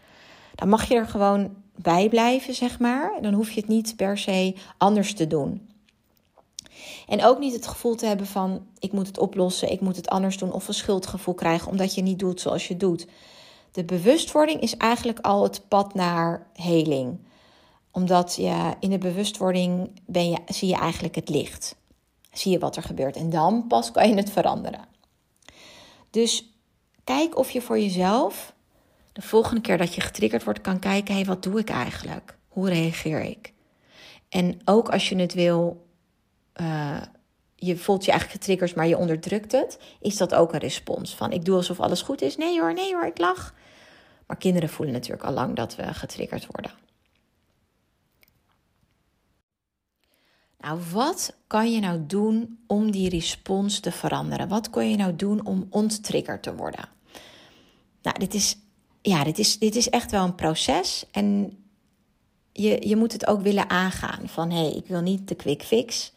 Dan 0.55 0.69
mag 0.69 0.89
je 0.89 0.95
er 0.95 1.07
gewoon 1.07 1.55
bij 1.77 2.09
blijven, 2.09 2.55
zeg 2.55 2.79
maar. 2.79 3.19
Dan 3.21 3.33
hoef 3.33 3.51
je 3.51 3.61
het 3.61 3.69
niet 3.69 3.97
per 3.97 4.19
se 4.19 4.55
anders 4.79 5.15
te 5.15 5.27
doen. 5.27 5.69
En 7.09 7.25
ook 7.25 7.39
niet 7.39 7.53
het 7.53 7.67
gevoel 7.67 7.95
te 7.95 8.07
hebben 8.07 8.27
van 8.27 8.67
ik 8.79 8.93
moet 8.93 9.07
het 9.07 9.19
oplossen, 9.19 9.71
ik 9.71 9.81
moet 9.81 9.97
het 9.97 10.09
anders 10.09 10.39
doen 10.39 10.53
of 10.53 10.69
een 10.69 10.75
schuldgevoel 10.75 11.35
krijgen 11.35 11.71
omdat 11.71 11.95
je 11.95 12.03
niet 12.03 12.19
doet 12.19 12.41
zoals 12.41 12.69
je 12.69 12.77
doet. 12.77 13.07
De 13.73 13.85
bewustwording 13.85 14.61
is 14.61 14.77
eigenlijk 14.77 15.19
al 15.19 15.43
het 15.43 15.69
pad 15.69 15.95
naar 15.95 16.47
heling. 16.53 17.19
Omdat 17.91 18.35
je 18.37 18.75
in 18.81 18.91
de 18.91 18.99
bewustwording 18.99 20.01
ben 20.07 20.31
je, 20.31 20.39
zie 20.47 20.69
je 20.69 20.77
eigenlijk 20.77 21.15
het 21.15 21.29
licht. 21.29 21.77
Zie 22.33 22.53
je 22.53 22.59
wat 22.59 22.77
er 22.77 22.83
gebeurt 22.83 23.17
en 23.17 23.31
dan 23.31 23.67
pas 23.67 23.91
kan 23.91 24.09
je 24.09 24.15
het 24.15 24.31
veranderen. 24.31 24.94
Dus 26.15 26.55
kijk 27.05 27.37
of 27.37 27.51
je 27.51 27.61
voor 27.61 27.79
jezelf 27.79 28.55
de 29.13 29.23
volgende 29.23 29.61
keer 29.61 29.79
dat 29.79 29.95
je 29.95 30.01
getriggerd 30.01 30.45
wordt, 30.45 30.61
kan 30.61 30.79
kijken: 30.79 31.15
hé, 31.15 31.25
wat 31.25 31.43
doe 31.43 31.59
ik 31.59 31.71
eigenlijk? 31.71 32.37
Hoe 32.49 32.69
reageer 32.69 33.21
ik? 33.21 33.53
En 34.29 34.61
ook 34.65 34.89
als 34.89 35.09
je 35.09 35.17
het 35.17 35.35
wil, 35.35 35.87
uh, 36.61 37.03
je 37.55 37.77
voelt 37.77 38.05
je 38.05 38.11
eigenlijk 38.11 38.41
getriggerd, 38.41 38.75
maar 38.75 38.87
je 38.87 38.97
onderdrukt 38.99 39.53
het, 39.53 39.79
is 40.01 40.17
dat 40.17 40.35
ook 40.35 40.53
een 40.53 40.59
respons 40.59 41.15
van: 41.15 41.33
ik 41.33 41.45
doe 41.45 41.57
alsof 41.57 41.81
alles 41.81 42.03
goed 42.03 42.23
is. 42.23 42.37
Nee 42.37 42.61
hoor, 42.61 42.75
nee 42.75 42.95
hoor, 42.95 43.07
ik 43.07 43.19
lach. 43.19 43.55
Maar 44.27 44.37
kinderen 44.37 44.69
voelen 44.69 44.95
natuurlijk 44.95 45.25
al 45.25 45.33
lang 45.33 45.57
dat 45.57 45.77
we 45.77 45.95
getriggerd 45.95 46.47
worden. 46.47 46.73
Nou, 50.65 50.81
wat 50.93 51.37
kan 51.47 51.73
je 51.73 51.81
nou 51.81 52.07
doen 52.07 52.59
om 52.67 52.91
die 52.91 53.09
respons 53.09 53.81
te 53.81 53.93
veranderen? 53.93 54.49
Wat 54.49 54.71
kun 54.71 54.91
je 54.91 54.97
nou 54.97 55.17
doen 55.17 55.47
om 55.47 55.67
onttriggerd 55.71 56.43
te 56.43 56.55
worden? 56.55 56.89
Nou, 58.03 58.19
dit 58.19 58.35
is 58.35 58.57
ja, 59.03 59.25
dit 59.25 59.39
is, 59.39 59.59
dit 59.59 59.77
is 59.77 59.91
echt 59.91 60.11
wel 60.11 60.25
een 60.25 60.35
proces. 60.35 61.05
En 61.11 61.59
je, 62.53 62.89
je 62.89 62.97
moet 62.97 63.13
het 63.13 63.27
ook 63.27 63.43
willen 63.43 63.71
aangaan. 63.71 64.29
Van 64.29 64.51
hé, 64.51 64.59
hey, 64.59 64.73
ik 64.73 64.87
wil 64.87 65.01
niet 65.01 65.29
de 65.29 65.35
quick 65.35 65.63
fix. 65.63 66.13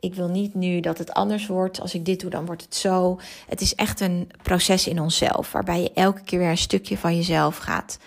Ik 0.00 0.14
wil 0.14 0.28
niet 0.28 0.54
nu 0.54 0.80
dat 0.80 0.98
het 0.98 1.12
anders 1.12 1.46
wordt. 1.46 1.80
Als 1.80 1.94
ik 1.94 2.04
dit 2.04 2.20
doe, 2.20 2.30
dan 2.30 2.46
wordt 2.46 2.62
het 2.62 2.74
zo. 2.74 3.20
Het 3.48 3.60
is 3.60 3.74
echt 3.74 4.00
een 4.00 4.30
proces 4.42 4.86
in 4.86 5.00
onszelf. 5.00 5.52
Waarbij 5.52 5.82
je 5.82 5.92
elke 5.92 6.20
keer 6.20 6.38
weer 6.38 6.50
een 6.50 6.58
stukje 6.58 6.98
van 6.98 7.16
jezelf 7.16 7.56
gaat 7.56 7.98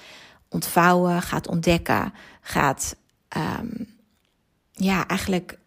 ontvouwen, 0.49 1.21
gaat 1.21 1.47
ontdekken, 1.47 2.13
gaat 2.41 2.95
um, 3.37 3.95
ja, 4.71 5.07
eigenlijk 5.07 5.59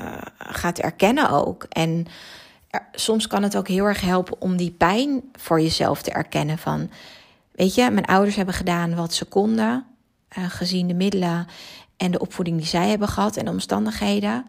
uh, 0.00 0.16
gaat 0.38 0.78
erkennen 0.78 1.30
ook. 1.30 1.66
En 1.68 2.06
soms 2.92 3.26
kan 3.26 3.42
het 3.42 3.56
ook 3.56 3.68
heel 3.68 3.84
erg 3.84 4.00
helpen 4.00 4.40
om 4.40 4.56
die 4.56 4.70
pijn 4.70 5.22
voor 5.32 5.60
jezelf 5.60 6.02
te 6.02 6.10
erkennen. 6.10 6.58
Van 6.58 6.90
Weet 7.60 7.74
je, 7.74 7.90
mijn 7.90 8.06
ouders 8.06 8.36
hebben 8.36 8.54
gedaan 8.54 8.94
wat 8.94 9.14
ze 9.14 9.24
konden, 9.24 9.86
uh, 10.38 10.44
gezien 10.50 10.86
de 10.86 10.94
middelen 10.94 11.46
en 11.96 12.10
de 12.10 12.18
opvoeding 12.18 12.56
die 12.56 12.66
zij 12.66 12.88
hebben 12.88 13.08
gehad 13.08 13.36
en 13.36 13.44
de 13.44 13.50
omstandigheden. 13.50 14.46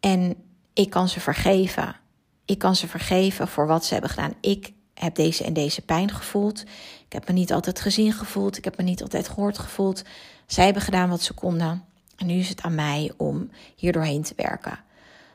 En 0.00 0.34
ik 0.72 0.90
kan 0.90 1.08
ze 1.08 1.20
vergeven. 1.20 1.96
Ik 2.44 2.58
kan 2.58 2.76
ze 2.76 2.88
vergeven 2.88 3.48
voor 3.48 3.66
wat 3.66 3.84
ze 3.84 3.92
hebben 3.92 4.10
gedaan. 4.10 4.34
Ik 4.40 4.72
heb 4.94 5.14
deze 5.14 5.44
en 5.44 5.52
deze 5.52 5.82
pijn 5.82 6.10
gevoeld. 6.10 6.60
Ik 7.06 7.12
heb 7.12 7.26
me 7.26 7.32
niet 7.32 7.52
altijd 7.52 7.80
gezien 7.80 8.12
gevoeld. 8.12 8.56
Ik 8.56 8.64
heb 8.64 8.76
me 8.76 8.84
niet 8.84 9.02
altijd 9.02 9.28
gehoord 9.28 9.58
gevoeld. 9.58 10.02
Zij 10.46 10.64
hebben 10.64 10.82
gedaan 10.82 11.08
wat 11.08 11.22
ze 11.22 11.32
konden. 11.32 11.84
En 12.20 12.26
nu 12.26 12.34
is 12.34 12.48
het 12.48 12.62
aan 12.62 12.74
mij 12.74 13.12
om 13.16 13.50
hier 13.76 13.92
doorheen 13.92 14.22
te 14.22 14.32
werken. 14.36 14.78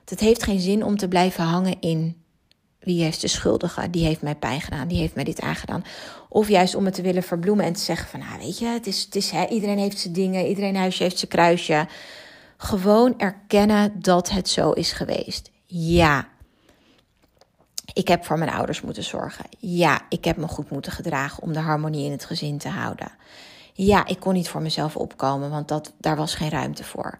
Het 0.05 0.19
heeft 0.19 0.43
geen 0.43 0.59
zin 0.59 0.83
om 0.83 0.97
te 0.97 1.07
blijven 1.07 1.43
hangen 1.43 1.79
in 1.79 2.23
wie 2.79 3.03
heeft 3.03 3.21
de 3.21 3.27
schuldige, 3.27 3.89
die 3.89 4.05
heeft 4.05 4.21
mij 4.21 4.35
pijn 4.35 4.61
gedaan, 4.61 4.87
die 4.87 4.97
heeft 4.97 5.15
mij 5.15 5.23
dit 5.23 5.41
aangedaan. 5.41 5.83
Of 6.29 6.47
juist 6.47 6.75
om 6.75 6.85
het 6.85 6.93
te 6.93 7.01
willen 7.01 7.23
verbloemen 7.23 7.65
en 7.65 7.73
te 7.73 7.79
zeggen 7.79 8.09
van, 8.09 8.19
nou 8.19 8.39
weet 8.39 8.59
je, 8.59 8.65
het 8.65 8.87
is, 8.87 9.03
het 9.03 9.15
is, 9.15 9.31
hè, 9.31 9.47
iedereen 9.47 9.77
heeft 9.77 9.99
zijn 9.99 10.13
dingen, 10.13 10.47
iedereen 10.47 10.75
huisje 10.75 11.03
heeft 11.03 11.17
zijn 11.17 11.31
kruisje. 11.31 11.87
Gewoon 12.57 13.19
erkennen 13.19 14.01
dat 14.01 14.29
het 14.29 14.49
zo 14.49 14.71
is 14.71 14.91
geweest. 14.91 15.51
Ja, 15.65 16.27
ik 17.93 18.07
heb 18.07 18.25
voor 18.25 18.37
mijn 18.37 18.51
ouders 18.51 18.81
moeten 18.81 19.03
zorgen. 19.03 19.45
Ja, 19.59 20.01
ik 20.09 20.25
heb 20.25 20.37
me 20.37 20.47
goed 20.47 20.69
moeten 20.69 20.91
gedragen 20.91 21.43
om 21.43 21.53
de 21.53 21.59
harmonie 21.59 22.05
in 22.05 22.11
het 22.11 22.25
gezin 22.25 22.57
te 22.57 22.69
houden. 22.69 23.11
Ja, 23.77 24.05
ik 24.05 24.19
kon 24.19 24.33
niet 24.33 24.49
voor 24.49 24.61
mezelf 24.61 24.95
opkomen, 24.95 25.49
want 25.49 25.67
dat, 25.67 25.93
daar 25.97 26.15
was 26.15 26.35
geen 26.35 26.49
ruimte 26.49 26.83
voor. 26.83 27.19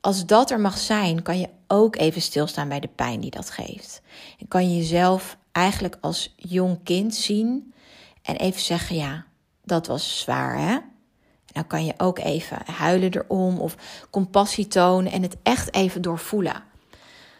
Als 0.00 0.26
dat 0.26 0.50
er 0.50 0.60
mag 0.60 0.78
zijn, 0.78 1.22
kan 1.22 1.38
je 1.38 1.48
ook 1.66 1.96
even 1.96 2.22
stilstaan 2.22 2.68
bij 2.68 2.80
de 2.80 2.88
pijn 2.88 3.20
die 3.20 3.30
dat 3.30 3.50
geeft. 3.50 4.02
En 4.38 4.48
kan 4.48 4.70
je 4.70 4.76
jezelf 4.76 5.36
eigenlijk 5.52 5.96
als 6.00 6.34
jong 6.36 6.82
kind 6.82 7.14
zien 7.14 7.74
en 8.22 8.36
even 8.36 8.60
zeggen: 8.60 8.96
Ja, 8.96 9.24
dat 9.64 9.86
was 9.86 10.20
zwaar, 10.20 10.58
hè? 10.58 10.72
En 10.72 11.54
dan 11.54 11.66
kan 11.66 11.84
je 11.84 11.94
ook 11.96 12.18
even 12.18 12.58
huilen 12.64 13.14
erom 13.14 13.58
of 13.58 13.76
compassie 14.10 14.66
tonen 14.66 15.12
en 15.12 15.22
het 15.22 15.36
echt 15.42 15.74
even 15.74 16.02
doorvoelen. 16.02 16.62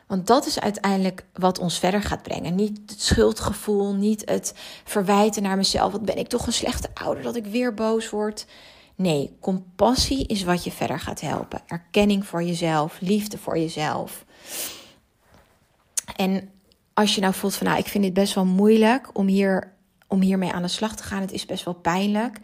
Want 0.08 0.26
dat 0.26 0.46
is 0.46 0.60
uiteindelijk 0.60 1.24
wat 1.32 1.58
ons 1.58 1.78
verder 1.78 2.02
gaat 2.02 2.22
brengen. 2.22 2.54
Niet 2.54 2.80
het 2.86 3.00
schuldgevoel, 3.00 3.94
niet 3.94 4.22
het 4.24 4.54
verwijten 4.84 5.42
naar 5.42 5.56
mezelf. 5.56 5.92
Wat 5.92 6.04
ben 6.04 6.18
ik 6.18 6.28
toch 6.28 6.46
een 6.46 6.52
slechte 6.52 6.88
ouder 6.94 7.22
dat 7.22 7.36
ik 7.36 7.46
weer 7.46 7.74
boos 7.74 8.10
word. 8.10 8.46
Nee, 8.94 9.36
compassie 9.40 10.26
is 10.26 10.42
wat 10.42 10.64
je 10.64 10.70
verder 10.70 11.00
gaat 11.00 11.20
helpen. 11.20 11.60
Erkenning 11.66 12.26
voor 12.26 12.42
jezelf, 12.42 13.00
liefde 13.00 13.38
voor 13.38 13.58
jezelf. 13.58 14.24
En 16.16 16.50
als 16.94 17.14
je 17.14 17.20
nou 17.20 17.34
voelt 17.34 17.54
van, 17.54 17.66
nou, 17.66 17.78
ik 17.78 17.86
vind 17.86 18.04
dit 18.04 18.12
best 18.12 18.34
wel 18.34 18.44
moeilijk 18.44 19.10
om, 19.12 19.26
hier, 19.26 19.72
om 20.06 20.20
hiermee 20.20 20.52
aan 20.52 20.62
de 20.62 20.68
slag 20.68 20.96
te 20.96 21.02
gaan. 21.02 21.20
Het 21.20 21.32
is 21.32 21.46
best 21.46 21.64
wel 21.64 21.74
pijnlijk. 21.74 22.38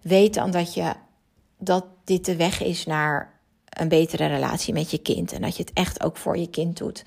Weet 0.00 0.34
dan 0.34 0.50
dat, 0.50 0.74
je, 0.74 0.92
dat 1.58 1.84
dit 2.04 2.24
de 2.24 2.36
weg 2.36 2.62
is 2.62 2.86
naar 2.86 3.31
een 3.72 3.88
betere 3.88 4.26
relatie 4.26 4.74
met 4.74 4.90
je 4.90 4.98
kind. 4.98 5.32
En 5.32 5.40
dat 5.40 5.56
je 5.56 5.62
het 5.62 5.72
echt 5.72 6.02
ook 6.02 6.16
voor 6.16 6.38
je 6.38 6.50
kind 6.50 6.76
doet. 6.76 7.04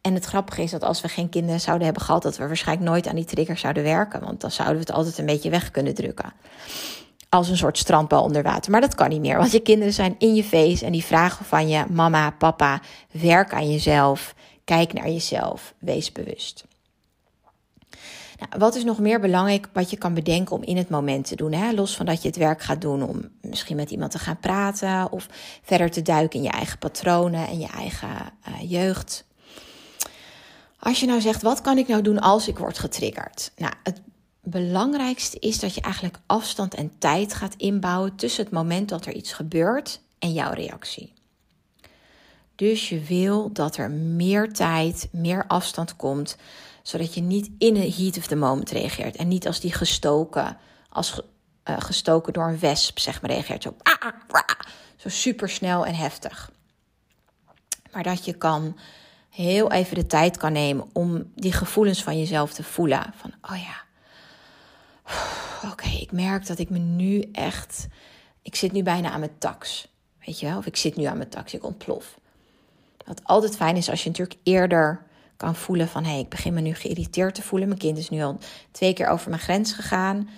En 0.00 0.14
het 0.14 0.24
grappige 0.24 0.62
is 0.62 0.70
dat 0.70 0.82
als 0.82 1.00
we 1.00 1.08
geen 1.08 1.28
kinderen 1.28 1.60
zouden 1.60 1.84
hebben 1.84 2.02
gehad, 2.02 2.22
dat 2.22 2.36
we 2.36 2.46
waarschijnlijk 2.46 2.88
nooit 2.88 3.06
aan 3.06 3.14
die 3.14 3.24
trigger 3.24 3.58
zouden 3.58 3.82
werken. 3.82 4.20
Want 4.20 4.40
dan 4.40 4.50
zouden 4.50 4.76
we 4.76 4.82
het 4.82 4.92
altijd 4.92 5.18
een 5.18 5.26
beetje 5.26 5.50
weg 5.50 5.70
kunnen 5.70 5.94
drukken 5.94 6.32
als 7.30 7.48
een 7.48 7.56
soort 7.56 7.78
strandbal 7.78 8.22
onder 8.22 8.42
water. 8.42 8.70
Maar 8.70 8.80
dat 8.80 8.94
kan 8.94 9.08
niet 9.08 9.20
meer, 9.20 9.38
want 9.38 9.52
je 9.52 9.60
kinderen 9.60 9.92
zijn 9.92 10.14
in 10.18 10.34
je 10.34 10.44
face 10.44 10.84
en 10.84 10.92
die 10.92 11.04
vragen 11.04 11.44
van 11.44 11.68
je 11.68 11.84
mama, 11.90 12.30
papa, 12.30 12.80
werk 13.10 13.52
aan 13.52 13.70
jezelf, 13.70 14.34
kijk 14.64 14.92
naar 14.92 15.08
jezelf, 15.08 15.74
wees 15.78 16.12
bewust. 16.12 16.64
Nou, 18.40 18.52
wat 18.58 18.74
is 18.74 18.84
nog 18.84 18.98
meer 18.98 19.20
belangrijk 19.20 19.68
wat 19.72 19.90
je 19.90 19.96
kan 19.96 20.14
bedenken 20.14 20.56
om 20.56 20.62
in 20.62 20.76
het 20.76 20.88
moment 20.88 21.26
te 21.26 21.36
doen? 21.36 21.52
Hè? 21.52 21.72
Los 21.72 21.96
van 21.96 22.06
dat 22.06 22.22
je 22.22 22.28
het 22.28 22.36
werk 22.36 22.62
gaat 22.62 22.80
doen 22.80 23.02
om 23.02 23.28
misschien 23.40 23.76
met 23.76 23.90
iemand 23.90 24.10
te 24.10 24.18
gaan 24.18 24.38
praten 24.38 25.12
of 25.12 25.28
verder 25.62 25.90
te 25.90 26.02
duiken 26.02 26.38
in 26.38 26.44
je 26.44 26.50
eigen 26.50 26.78
patronen 26.78 27.48
en 27.48 27.58
je 27.58 27.66
eigen 27.66 28.08
uh, 28.48 28.70
jeugd. 28.70 29.24
Als 30.78 31.00
je 31.00 31.06
nou 31.06 31.20
zegt, 31.20 31.42
wat 31.42 31.60
kan 31.60 31.78
ik 31.78 31.88
nou 31.88 32.02
doen 32.02 32.20
als 32.20 32.48
ik 32.48 32.58
word 32.58 32.78
getriggerd? 32.78 33.52
Nou, 33.56 33.72
het 33.82 34.00
belangrijkste 34.42 35.38
is 35.38 35.60
dat 35.60 35.74
je 35.74 35.80
eigenlijk 35.80 36.18
afstand 36.26 36.74
en 36.74 36.92
tijd 36.98 37.34
gaat 37.34 37.54
inbouwen 37.56 38.16
tussen 38.16 38.44
het 38.44 38.52
moment 38.52 38.88
dat 38.88 39.06
er 39.06 39.14
iets 39.14 39.32
gebeurt 39.32 40.00
en 40.18 40.32
jouw 40.32 40.52
reactie. 40.52 41.12
Dus 42.54 42.88
je 42.88 43.00
wil 43.00 43.52
dat 43.52 43.76
er 43.76 43.90
meer 43.90 44.52
tijd, 44.52 45.08
meer 45.12 45.44
afstand 45.46 45.96
komt, 45.96 46.36
zodat 46.90 47.14
je 47.14 47.20
niet 47.20 47.50
in 47.58 47.74
de 47.74 47.92
heat 47.92 48.16
of 48.16 48.26
the 48.26 48.36
moment 48.36 48.70
reageert 48.70 49.16
en 49.16 49.28
niet 49.28 49.46
als 49.46 49.60
die 49.60 49.72
gestoken, 49.72 50.56
als 50.88 51.20
uh, 51.64 51.76
gestoken 51.80 52.32
door 52.32 52.48
een 52.48 52.58
wesp, 52.58 52.98
zeg 52.98 53.22
maar, 53.22 53.30
reageert. 53.30 53.62
Zo, 53.62 53.74
ah, 53.82 53.94
ah, 53.98 54.12
ah, 54.30 54.48
zo 54.96 55.08
super 55.08 55.48
snel 55.48 55.86
en 55.86 55.94
heftig. 55.94 56.50
Maar 57.92 58.02
dat 58.02 58.24
je 58.24 58.32
kan 58.32 58.78
heel 59.28 59.72
even 59.72 59.94
de 59.94 60.06
tijd 60.06 60.36
kan 60.36 60.52
nemen 60.52 60.88
om 60.92 61.32
die 61.34 61.52
gevoelens 61.52 62.02
van 62.02 62.18
jezelf 62.18 62.52
te 62.52 62.62
voelen. 62.62 63.12
Van, 63.16 63.32
oh 63.50 63.56
ja, 63.56 63.82
oké, 65.72 65.88
ik 65.88 66.12
merk 66.12 66.46
dat 66.46 66.58
ik 66.58 66.70
me 66.70 66.78
nu 66.78 67.28
echt, 67.32 67.86
ik 68.42 68.56
zit 68.56 68.72
nu 68.72 68.82
bijna 68.82 69.10
aan 69.10 69.20
mijn 69.20 69.38
tax. 69.38 69.88
Weet 70.24 70.40
je 70.40 70.46
wel? 70.46 70.58
Of 70.58 70.66
ik 70.66 70.76
zit 70.76 70.96
nu 70.96 71.04
aan 71.04 71.16
mijn 71.16 71.28
tax, 71.28 71.54
ik 71.54 71.64
ontplof. 71.64 72.18
Wat 73.06 73.20
altijd 73.24 73.56
fijn 73.56 73.76
is 73.76 73.90
als 73.90 74.02
je 74.02 74.08
natuurlijk 74.08 74.40
eerder 74.42 75.08
kan 75.40 75.54
voelen 75.54 75.88
van... 75.88 76.04
hé, 76.04 76.10
hey, 76.10 76.20
ik 76.20 76.28
begin 76.28 76.54
me 76.54 76.60
nu 76.60 76.74
geïrriteerd 76.74 77.34
te 77.34 77.42
voelen. 77.42 77.68
Mijn 77.68 77.80
kind 77.80 77.98
is 77.98 78.08
nu 78.08 78.22
al 78.22 78.38
twee 78.70 78.92
keer 78.92 79.08
over 79.08 79.30
mijn 79.30 79.42
grens 79.42 79.72
gegaan. 79.72 80.28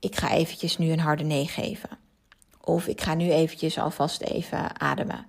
Ik 0.00 0.16
ga 0.16 0.30
eventjes 0.30 0.78
nu 0.78 0.90
een 0.90 1.00
harde 1.00 1.24
nee 1.24 1.46
geven. 1.46 1.88
Of 2.60 2.86
ik 2.86 3.00
ga 3.00 3.14
nu 3.14 3.30
eventjes 3.30 3.78
alvast 3.78 4.22
even 4.22 4.80
ademen. 4.80 5.26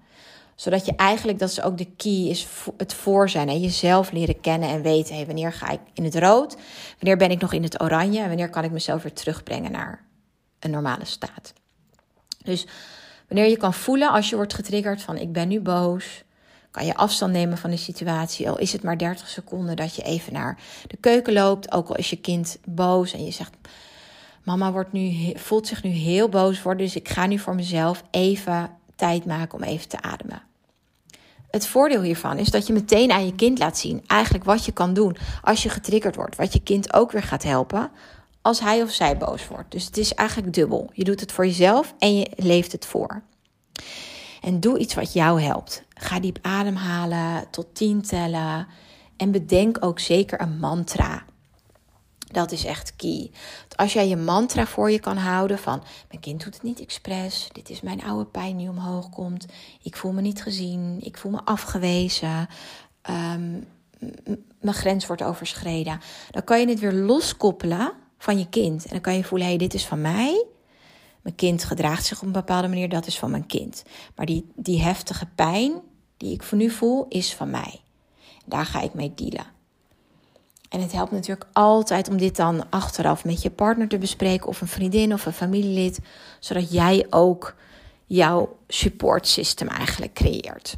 Zodat 0.55 0.85
je 0.85 0.95
eigenlijk, 0.95 1.39
dat 1.39 1.49
is 1.49 1.61
ook 1.61 1.77
de 1.77 1.87
key, 1.97 2.29
is 2.29 2.47
het 2.77 2.93
voor 2.93 3.29
zijn. 3.29 3.49
En 3.49 3.59
jezelf 3.59 4.11
leren 4.11 4.41
kennen 4.41 4.69
en 4.69 4.81
weten, 4.81 5.25
wanneer 5.25 5.53
ga 5.53 5.69
ik 5.69 5.79
in 5.93 6.03
het 6.03 6.15
rood? 6.15 6.57
Wanneer 6.99 7.17
ben 7.17 7.31
ik 7.31 7.41
nog 7.41 7.53
in 7.53 7.63
het 7.63 7.81
oranje? 7.81 8.19
En 8.19 8.27
wanneer 8.27 8.49
kan 8.49 8.63
ik 8.63 8.71
mezelf 8.71 9.03
weer 9.03 9.13
terugbrengen 9.13 9.71
naar 9.71 10.05
een 10.59 10.71
normale 10.71 11.05
staat? 11.05 11.53
Dus 12.43 12.67
wanneer 13.27 13.49
je 13.49 13.57
kan 13.57 13.73
voelen 13.73 14.11
als 14.11 14.29
je 14.29 14.35
wordt 14.35 14.53
getriggerd 14.53 15.01
van 15.01 15.17
ik 15.17 15.31
ben 15.31 15.47
nu 15.47 15.61
boos 15.61 16.23
kan 16.75 16.85
je 16.85 16.95
afstand 16.95 17.31
nemen 17.31 17.57
van 17.57 17.69
de 17.69 17.77
situatie. 17.77 18.49
Al 18.49 18.57
is 18.57 18.73
het 18.73 18.83
maar 18.83 18.97
30 18.97 19.27
seconden 19.27 19.75
dat 19.75 19.95
je 19.95 20.01
even 20.01 20.33
naar 20.33 20.57
de 20.87 20.97
keuken 20.97 21.33
loopt. 21.33 21.71
Ook 21.71 21.89
al 21.89 21.95
is 21.95 22.09
je 22.09 22.15
kind 22.15 22.57
boos 22.65 23.13
en 23.13 23.25
je 23.25 23.31
zegt: 23.31 23.53
Mama 24.43 24.71
wordt 24.71 24.91
nu, 24.91 25.33
voelt 25.35 25.67
zich 25.67 25.83
nu 25.83 25.89
heel 25.89 26.29
boos 26.29 26.61
worden. 26.61 26.85
Dus 26.85 26.95
ik 26.95 27.09
ga 27.09 27.25
nu 27.25 27.39
voor 27.39 27.55
mezelf 27.55 28.03
even 28.11 28.69
tijd 28.95 29.25
maken 29.25 29.57
om 29.57 29.63
even 29.63 29.87
te 29.87 30.01
ademen. 30.01 30.41
Het 31.49 31.67
voordeel 31.67 32.01
hiervan 32.01 32.37
is 32.37 32.49
dat 32.49 32.67
je 32.67 32.73
meteen 32.73 33.11
aan 33.11 33.25
je 33.25 33.35
kind 33.35 33.59
laat 33.59 33.77
zien 33.77 34.03
eigenlijk 34.07 34.43
wat 34.43 34.65
je 34.65 34.71
kan 34.71 34.93
doen 34.93 35.17
als 35.41 35.63
je 35.63 35.69
getriggerd 35.69 36.15
wordt. 36.15 36.35
Wat 36.35 36.53
je 36.53 36.59
kind 36.59 36.93
ook 36.93 37.11
weer 37.11 37.23
gaat 37.23 37.43
helpen 37.43 37.91
als 38.41 38.59
hij 38.59 38.81
of 38.81 38.91
zij 38.91 39.17
boos 39.17 39.47
wordt. 39.47 39.71
Dus 39.71 39.85
het 39.85 39.97
is 39.97 40.13
eigenlijk 40.13 40.53
dubbel. 40.53 40.89
Je 40.93 41.03
doet 41.03 41.19
het 41.19 41.31
voor 41.31 41.45
jezelf 41.45 41.93
en 41.99 42.17
je 42.17 42.29
leeft 42.35 42.71
het 42.71 42.85
voor. 42.85 43.21
En 44.41 44.59
doe 44.59 44.77
iets 44.77 44.93
wat 44.93 45.13
jou 45.13 45.41
helpt. 45.41 45.84
Ga 45.95 46.19
diep 46.19 46.37
ademhalen, 46.41 47.49
tot 47.49 47.75
tien 47.75 48.01
tellen. 48.01 48.67
En 49.17 49.31
bedenk 49.31 49.77
ook 49.79 49.99
zeker 49.99 50.41
een 50.41 50.59
mantra. 50.59 51.23
Dat 52.31 52.51
is 52.51 52.65
echt 52.65 52.95
key. 52.95 53.31
Als 53.75 53.93
jij 53.93 54.07
je 54.07 54.15
mantra 54.15 54.65
voor 54.65 54.91
je 54.91 54.99
kan 54.99 55.17
houden 55.17 55.59
van... 55.59 55.83
mijn 56.09 56.21
kind 56.21 56.43
doet 56.43 56.53
het 56.53 56.63
niet 56.63 56.81
expres. 56.81 57.49
Dit 57.51 57.69
is 57.69 57.81
mijn 57.81 58.03
oude 58.03 58.25
pijn 58.25 58.57
die 58.57 58.69
omhoog 58.69 59.09
komt. 59.09 59.45
Ik 59.81 59.95
voel 59.95 60.11
me 60.11 60.21
niet 60.21 60.41
gezien. 60.41 60.97
Ik 61.01 61.17
voel 61.17 61.31
me 61.31 61.41
afgewezen. 61.43 62.47
Ehm, 63.01 63.51
mijn 64.59 64.75
grens 64.75 65.07
wordt 65.07 65.23
overschreden. 65.23 65.99
Dan 66.31 66.43
kan 66.43 66.59
je 66.59 66.67
het 66.67 66.79
weer 66.79 66.93
loskoppelen 66.93 67.91
van 68.17 68.39
je 68.39 68.49
kind. 68.49 68.83
En 68.83 68.91
dan 68.91 69.01
kan 69.01 69.15
je 69.15 69.23
voelen, 69.23 69.47
hé, 69.47 69.53
hey, 69.53 69.63
dit 69.63 69.73
is 69.73 69.85
van 69.85 70.01
mij. 70.01 70.45
Mijn 71.25 71.37
kind 71.37 71.63
gedraagt 71.63 72.05
zich 72.05 72.17
op 72.17 72.25
een 72.25 72.31
bepaalde 72.31 72.67
manier, 72.67 72.89
dat 72.89 73.07
is 73.07 73.19
van 73.19 73.31
mijn 73.31 73.45
kind. 73.45 73.83
Maar 74.15 74.25
die, 74.25 74.45
die 74.55 74.81
heftige 74.81 75.25
pijn 75.35 75.81
die 76.17 76.33
ik 76.33 76.43
voor 76.43 76.57
nu 76.57 76.69
voel, 76.69 77.05
is 77.09 77.33
van 77.33 77.49
mij. 77.49 77.81
Daar 78.45 78.65
ga 78.65 78.81
ik 78.81 78.93
mee 78.93 79.13
dealen. 79.15 79.45
En 80.69 80.81
het 80.81 80.91
helpt 80.91 81.11
natuurlijk 81.11 81.49
altijd 81.53 82.09
om 82.09 82.17
dit 82.17 82.35
dan 82.35 82.69
achteraf 82.69 83.25
met 83.25 83.41
je 83.41 83.49
partner 83.49 83.87
te 83.87 83.97
bespreken, 83.97 84.47
of 84.47 84.61
een 84.61 84.67
vriendin 84.67 85.13
of 85.13 85.25
een 85.25 85.33
familielid, 85.33 85.99
zodat 86.39 86.71
jij 86.71 87.05
ook 87.09 87.55
jouw 88.05 88.57
support 88.67 89.27
system 89.27 89.67
eigenlijk 89.67 90.13
creëert. 90.13 90.77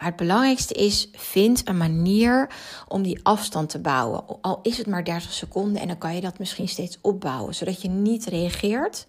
Maar 0.00 0.08
het 0.08 0.18
belangrijkste 0.18 0.74
is, 0.74 1.08
vind 1.12 1.68
een 1.68 1.76
manier 1.76 2.50
om 2.88 3.02
die 3.02 3.20
afstand 3.22 3.68
te 3.68 3.78
bouwen. 3.78 4.24
Al 4.40 4.58
is 4.62 4.78
het 4.78 4.86
maar 4.86 5.04
30 5.04 5.32
seconden 5.32 5.82
en 5.82 5.88
dan 5.88 5.98
kan 5.98 6.14
je 6.14 6.20
dat 6.20 6.38
misschien 6.38 6.68
steeds 6.68 6.98
opbouwen, 7.00 7.54
zodat 7.54 7.82
je 7.82 7.88
niet 7.88 8.24
reageert. 8.24 9.06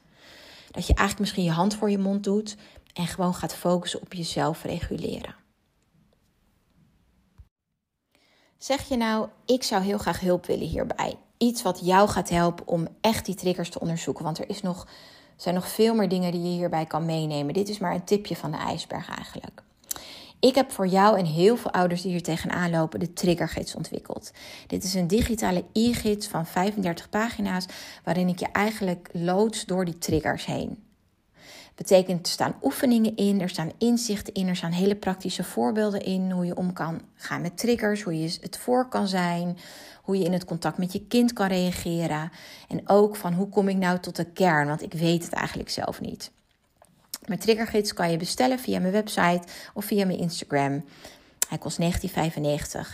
Dat 0.71 0.87
je 0.87 0.93
eigenlijk 0.93 1.19
misschien 1.19 1.43
je 1.43 1.51
hand 1.51 1.75
voor 1.75 1.89
je 1.89 1.97
mond 1.97 2.23
doet 2.23 2.57
en 2.93 3.07
gewoon 3.07 3.33
gaat 3.33 3.53
focussen 3.53 4.01
op 4.01 4.13
jezelf 4.13 4.63
reguleren. 4.63 5.35
Zeg 8.57 8.87
je 8.89 8.97
nou, 8.97 9.27
ik 9.45 9.63
zou 9.63 9.83
heel 9.83 9.97
graag 9.97 10.19
hulp 10.19 10.45
willen 10.45 10.67
hierbij. 10.67 11.15
Iets 11.37 11.61
wat 11.61 11.79
jou 11.83 12.09
gaat 12.09 12.29
helpen 12.29 12.67
om 12.67 12.87
echt 13.01 13.25
die 13.25 13.35
triggers 13.35 13.69
te 13.69 13.79
onderzoeken. 13.79 14.23
Want 14.23 14.39
er 14.39 14.49
is 14.49 14.61
nog, 14.61 14.87
zijn 15.35 15.55
nog 15.55 15.67
veel 15.67 15.95
meer 15.95 16.09
dingen 16.09 16.31
die 16.31 16.41
je 16.41 16.47
hierbij 16.47 16.85
kan 16.85 17.05
meenemen. 17.05 17.53
Dit 17.53 17.69
is 17.69 17.79
maar 17.79 17.93
een 17.93 18.03
tipje 18.03 18.35
van 18.35 18.51
de 18.51 18.57
ijsberg 18.57 19.09
eigenlijk. 19.09 19.63
Ik 20.41 20.55
heb 20.55 20.71
voor 20.71 20.87
jou 20.87 21.17
en 21.17 21.25
heel 21.25 21.57
veel 21.57 21.71
ouders 21.71 22.01
die 22.01 22.11
hier 22.11 22.23
tegenaan 22.23 22.69
lopen 22.69 22.99
de 22.99 23.13
triggergids 23.13 23.75
ontwikkeld. 23.75 24.31
Dit 24.67 24.83
is 24.83 24.93
een 24.93 25.07
digitale 25.07 25.63
e-gids 25.73 26.27
van 26.27 26.45
35 26.45 27.09
pagina's 27.09 27.65
waarin 28.03 28.27
ik 28.27 28.39
je 28.39 28.47
eigenlijk 28.51 29.09
loods 29.11 29.65
door 29.65 29.85
die 29.85 29.97
triggers 29.97 30.45
heen. 30.45 30.83
Betekent 31.75 32.25
er 32.25 32.31
staan 32.31 32.55
oefeningen 32.61 33.15
in, 33.15 33.41
er 33.41 33.49
staan 33.49 33.71
inzichten 33.77 34.33
in, 34.33 34.47
er 34.47 34.55
staan 34.55 34.71
hele 34.71 34.95
praktische 34.95 35.43
voorbeelden 35.43 36.01
in 36.01 36.31
hoe 36.31 36.45
je 36.45 36.55
om 36.55 36.73
kan 36.73 37.01
gaan 37.15 37.41
met 37.41 37.57
triggers, 37.57 38.01
hoe 38.01 38.19
je 38.19 38.37
het 38.41 38.57
voor 38.57 38.87
kan 38.87 39.07
zijn, 39.07 39.57
hoe 40.01 40.17
je 40.17 40.23
in 40.25 40.33
het 40.33 40.45
contact 40.45 40.77
met 40.77 40.93
je 40.93 41.07
kind 41.07 41.33
kan 41.33 41.47
reageren 41.47 42.31
en 42.67 42.89
ook 42.89 43.15
van 43.15 43.33
hoe 43.33 43.49
kom 43.49 43.67
ik 43.67 43.77
nou 43.77 43.99
tot 43.99 44.15
de 44.15 44.25
kern, 44.25 44.67
want 44.67 44.81
ik 44.81 44.93
weet 44.93 45.23
het 45.23 45.33
eigenlijk 45.33 45.69
zelf 45.69 46.01
niet. 46.01 46.31
Mijn 47.27 47.39
triggergids 47.39 47.93
kan 47.93 48.11
je 48.11 48.17
bestellen 48.17 48.59
via 48.59 48.79
mijn 48.79 48.93
website 48.93 49.41
of 49.73 49.85
via 49.85 50.05
mijn 50.05 50.19
Instagram. 50.19 50.85
Hij 51.49 51.57
kost 51.57 51.79
19,95 51.81 51.87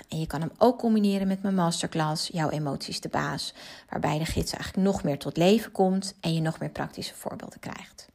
en 0.10 0.20
je 0.20 0.28
kan 0.28 0.42
hem 0.42 0.52
ook 0.58 0.80
combineren 0.80 1.28
met 1.28 1.42
mijn 1.42 1.56
masterclass 1.56 2.30
Jouw 2.34 2.50
emoties 2.50 3.02
de 3.02 3.10
baas, 3.10 3.54
waarbij 3.90 4.18
de 4.18 4.26
gids 4.26 4.54
eigenlijk 4.54 4.88
nog 4.88 5.04
meer 5.04 5.20
tot 5.20 5.38
leven 5.38 5.72
komt 5.72 6.16
en 6.20 6.34
je 6.34 6.42
nog 6.42 6.60
meer 6.60 6.70
praktische 6.70 7.16
voorbeelden 7.16 7.60
krijgt. 7.60 8.08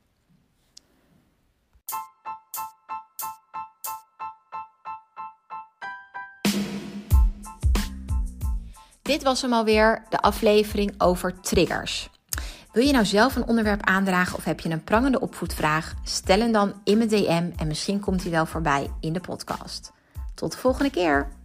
Dit 9.03 9.23
was 9.23 9.43
hem 9.43 9.53
alweer, 9.53 10.07
de 10.09 10.21
aflevering 10.21 10.95
over 10.99 11.41
triggers. 11.41 12.12
Wil 12.73 12.85
je 12.85 12.93
nou 12.93 13.05
zelf 13.05 13.37
een 13.37 13.47
onderwerp 13.47 13.85
aandragen 13.85 14.37
of 14.37 14.45
heb 14.45 14.61
je 14.61 14.71
een 14.71 14.85
prangende 14.85 15.21
opvoedvraag? 15.21 15.95
Stel 16.05 16.39
hem 16.39 16.53
dan 16.53 16.75
in 16.85 16.99
mijn 16.99 17.09
DM 17.09 17.51
en 17.57 17.67
misschien 17.67 18.01
komt 18.01 18.23
hij 18.23 18.31
wel 18.31 18.47
voorbij 18.47 18.91
in 19.01 19.13
de 19.13 19.21
podcast. 19.21 19.93
Tot 20.35 20.53
de 20.53 20.59
volgende 20.59 20.91
keer! 20.91 21.42